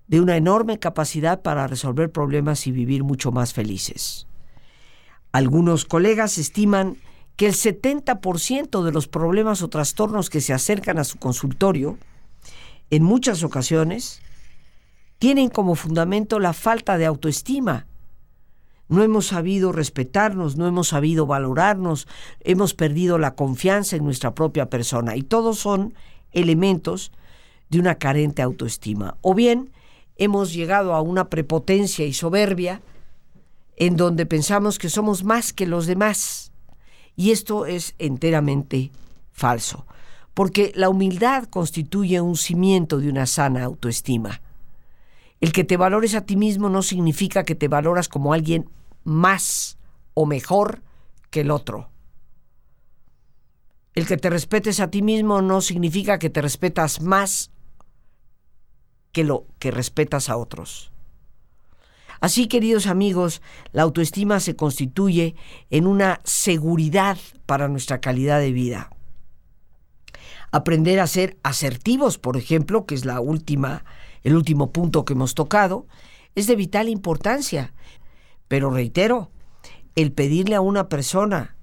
de 0.09 0.21
una 0.21 0.37
enorme 0.37 0.79
capacidad 0.79 1.43
para 1.43 1.67
resolver 1.67 2.11
problemas 2.11 2.67
y 2.67 2.73
vivir 2.73 3.05
mucho 3.05 3.31
más 3.31 3.53
felices. 3.53 4.27
Algunos 5.33 5.85
colegas 5.85 6.39
estiman 6.39 6.97
que 7.37 7.47
el 7.47 7.55
70% 7.55 8.83
de 8.83 8.93
los 8.93 9.07
problemas 9.07 9.63
o 9.63 9.69
trastornos 9.69 10.31
que 10.31 10.41
se 10.41 10.53
acercan 10.53 10.99
a 10.99 11.05
su 11.05 11.19
consultorio, 11.19 11.99
en 12.91 13.05
muchas 13.05 13.45
ocasiones, 13.45 14.21
tienen 15.19 15.49
como 15.49 15.75
fundamento 15.75 16.41
la 16.41 16.53
falta 16.53 16.99
de 16.99 17.07
autoestima 17.07 17.87
no 18.89 19.03
hemos 19.03 19.27
sabido 19.27 19.73
respetarnos, 19.73 20.57
no 20.57 20.67
hemos 20.67 20.89
sabido 20.89 21.27
valorarnos, 21.27 22.09
hemos 22.41 22.75
perdido 22.75 23.19
la 23.19 23.35
confianza 23.35 23.97
en 23.97 24.05
nuestra 24.05 24.35
propia 24.35 24.71
persona 24.71 25.15
y 25.15 25.23
todos 25.23 25.59
son 25.59 25.95
elementos 26.33 27.13
de 27.69 27.81
una 27.81 27.97
carente 27.97 28.41
autoestima. 28.41 29.17
O 29.21 29.35
bien 29.35 29.71
hemos 30.19 30.53
llegado 30.53 30.95
a 30.95 31.01
una 31.01 31.31
prepotencia 31.31 32.05
y 32.05 32.13
soberbia 32.13 32.83
en 33.77 33.97
donde 33.97 34.27
pensamos 34.27 34.79
que 34.79 34.91
somos 34.91 35.25
más 35.25 35.53
que 35.53 35.67
los 35.67 35.87
demás. 35.87 36.53
Y 37.17 37.31
esto 37.31 37.65
es 37.65 37.95
enteramente 37.99 38.91
falso, 39.33 39.87
porque 40.35 40.73
la 40.75 40.89
humildad 40.89 41.45
constituye 41.45 42.21
un 42.21 42.37
cimiento 42.37 42.99
de 42.99 43.09
una 43.09 43.27
sana 43.27 43.65
autoestima. 43.65 44.43
El 45.41 45.53
que 45.53 45.63
te 45.63 45.77
valores 45.77 46.15
a 46.15 46.23
ti 46.23 46.37
mismo 46.37 46.69
no 46.69 46.83
significa 46.83 47.45
que 47.45 47.55
te 47.55 47.69
valoras 47.69 48.09
como 48.09 48.33
alguien 48.33 48.69
más 49.05 49.79
o 50.15 50.27
mejor 50.27 50.83
que 51.31 51.43
el 51.43 51.53
otro. 51.53 51.89
El 53.95 54.07
que 54.07 54.17
te 54.17 54.31
respetes 54.31 54.81
a 54.81 54.91
ti 54.91 55.03
mismo 55.03 55.41
no 55.43 55.61
significa 55.61 56.19
que 56.19 56.31
te 56.31 56.43
respetas 56.43 57.01
más 57.01 57.53
que 59.19 59.25
lo 59.25 59.49
que 59.59 59.73
respetas 59.73 60.29
a 60.29 60.37
otros. 60.37 60.93
Así, 62.21 62.47
queridos 62.47 62.87
amigos, 62.87 63.43
la 63.73 63.83
autoestima 63.83 64.39
se 64.39 64.55
constituye 64.55 65.35
en 65.71 65.89
una 65.89 66.21
seguridad 66.23 67.19
para 67.45 67.67
nuestra 67.67 68.01
calidad 68.01 68.39
de 68.39 68.53
vida. 68.53 68.91
Aprender 70.53 71.01
a 71.01 71.09
ser 71.09 71.37
asertivos, 71.43 72.17
por 72.17 72.37
ejemplo, 72.37 72.87
que 72.87 72.95
es 72.95 73.05
la 73.05 73.19
última, 73.19 73.85
el 74.23 74.37
último 74.37 74.71
punto 74.71 75.05
que 75.05 75.15
hemos 75.15 75.35
tocado, 75.35 75.89
es 76.37 76.47
de 76.47 76.55
vital 76.55 76.89
importancia, 76.89 77.75
pero 78.47 78.71
reitero, 78.71 79.33
el 79.97 80.13
pedirle 80.13 80.55
a 80.55 80.61
una 80.61 80.89
persona 80.89 81.57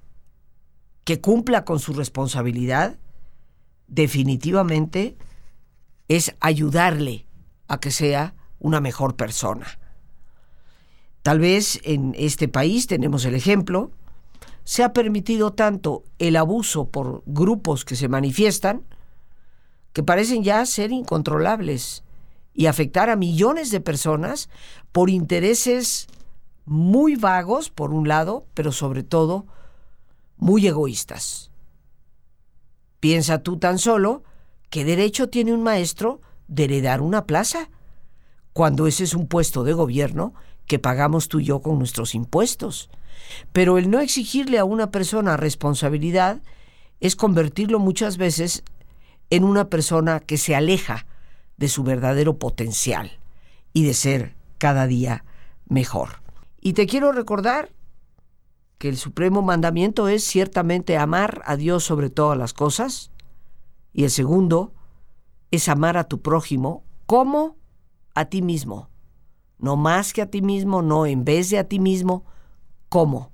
que 1.04 1.22
cumpla 1.22 1.64
con 1.64 1.78
su 1.78 1.94
responsabilidad, 1.94 2.98
definitivamente 3.88 5.16
es 6.08 6.36
ayudarle 6.40 7.25
a 7.68 7.80
que 7.80 7.90
sea 7.90 8.34
una 8.58 8.80
mejor 8.80 9.16
persona. 9.16 9.66
Tal 11.22 11.40
vez 11.40 11.80
en 11.82 12.14
este 12.16 12.48
país 12.48 12.86
tenemos 12.86 13.24
el 13.24 13.34
ejemplo, 13.34 13.90
se 14.64 14.82
ha 14.82 14.92
permitido 14.92 15.52
tanto 15.52 16.04
el 16.18 16.36
abuso 16.36 16.88
por 16.88 17.22
grupos 17.26 17.84
que 17.84 17.96
se 17.96 18.08
manifiestan, 18.08 18.84
que 19.92 20.02
parecen 20.02 20.42
ya 20.42 20.64
ser 20.66 20.92
incontrolables 20.92 22.04
y 22.52 22.66
afectar 22.66 23.10
a 23.10 23.16
millones 23.16 23.70
de 23.70 23.80
personas 23.80 24.48
por 24.92 25.10
intereses 25.10 26.06
muy 26.64 27.14
vagos, 27.16 27.70
por 27.70 27.92
un 27.92 28.08
lado, 28.08 28.46
pero 28.54 28.72
sobre 28.72 29.02
todo 29.02 29.46
muy 30.36 30.66
egoístas. 30.66 31.50
Piensa 33.00 33.42
tú 33.42 33.58
tan 33.58 33.78
solo 33.78 34.24
qué 34.70 34.84
derecho 34.84 35.28
tiene 35.28 35.52
un 35.52 35.62
maestro 35.62 36.20
de 36.48 36.64
heredar 36.64 37.00
una 37.00 37.26
plaza, 37.26 37.70
cuando 38.52 38.86
ese 38.86 39.04
es 39.04 39.14
un 39.14 39.26
puesto 39.26 39.64
de 39.64 39.72
gobierno 39.72 40.34
que 40.66 40.78
pagamos 40.78 41.28
tú 41.28 41.40
y 41.40 41.44
yo 41.44 41.60
con 41.60 41.78
nuestros 41.78 42.14
impuestos. 42.14 42.90
Pero 43.52 43.78
el 43.78 43.90
no 43.90 44.00
exigirle 44.00 44.58
a 44.58 44.64
una 44.64 44.90
persona 44.90 45.36
responsabilidad 45.36 46.40
es 47.00 47.16
convertirlo 47.16 47.78
muchas 47.78 48.16
veces 48.16 48.64
en 49.30 49.44
una 49.44 49.68
persona 49.68 50.20
que 50.20 50.38
se 50.38 50.54
aleja 50.54 51.06
de 51.56 51.68
su 51.68 51.82
verdadero 51.82 52.38
potencial 52.38 53.18
y 53.72 53.84
de 53.84 53.94
ser 53.94 54.34
cada 54.58 54.86
día 54.86 55.24
mejor. 55.68 56.22
Y 56.60 56.72
te 56.72 56.86
quiero 56.86 57.12
recordar 57.12 57.72
que 58.78 58.88
el 58.88 58.96
supremo 58.96 59.42
mandamiento 59.42 60.08
es 60.08 60.24
ciertamente 60.24 60.96
amar 60.96 61.42
a 61.46 61.56
Dios 61.56 61.84
sobre 61.84 62.10
todas 62.10 62.36
las 62.38 62.52
cosas. 62.52 63.10
Y 63.92 64.04
el 64.04 64.10
segundo 64.10 64.72
es 65.56 65.68
amar 65.68 65.96
a 65.96 66.04
tu 66.04 66.22
prójimo 66.22 66.84
como 67.06 67.56
a 68.14 68.26
ti 68.26 68.42
mismo. 68.42 68.88
No 69.58 69.76
más 69.76 70.12
que 70.12 70.22
a 70.22 70.30
ti 70.30 70.42
mismo, 70.42 70.82
no 70.82 71.06
en 71.06 71.24
vez 71.24 71.50
de 71.50 71.58
a 71.58 71.64
ti 71.64 71.78
mismo, 71.78 72.24
como 72.88 73.32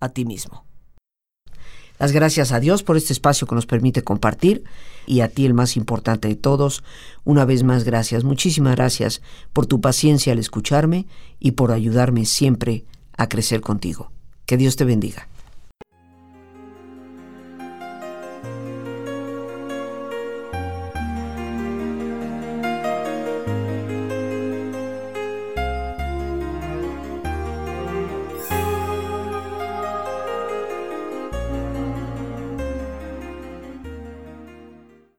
a 0.00 0.08
ti 0.08 0.24
mismo. 0.24 0.64
Las 1.98 2.12
gracias 2.12 2.50
a 2.52 2.60
Dios 2.60 2.82
por 2.82 2.96
este 2.96 3.12
espacio 3.12 3.46
que 3.46 3.54
nos 3.54 3.66
permite 3.66 4.02
compartir 4.02 4.64
y 5.06 5.20
a 5.20 5.28
ti 5.28 5.44
el 5.44 5.52
más 5.52 5.76
importante 5.76 6.28
de 6.28 6.34
todos, 6.34 6.82
una 7.24 7.44
vez 7.44 7.62
más 7.62 7.84
gracias, 7.84 8.24
muchísimas 8.24 8.74
gracias 8.74 9.20
por 9.52 9.66
tu 9.66 9.82
paciencia 9.82 10.32
al 10.32 10.38
escucharme 10.38 11.06
y 11.38 11.52
por 11.52 11.72
ayudarme 11.72 12.24
siempre 12.24 12.86
a 13.18 13.28
crecer 13.28 13.60
contigo. 13.60 14.12
Que 14.46 14.56
Dios 14.56 14.76
te 14.76 14.84
bendiga. 14.84 15.28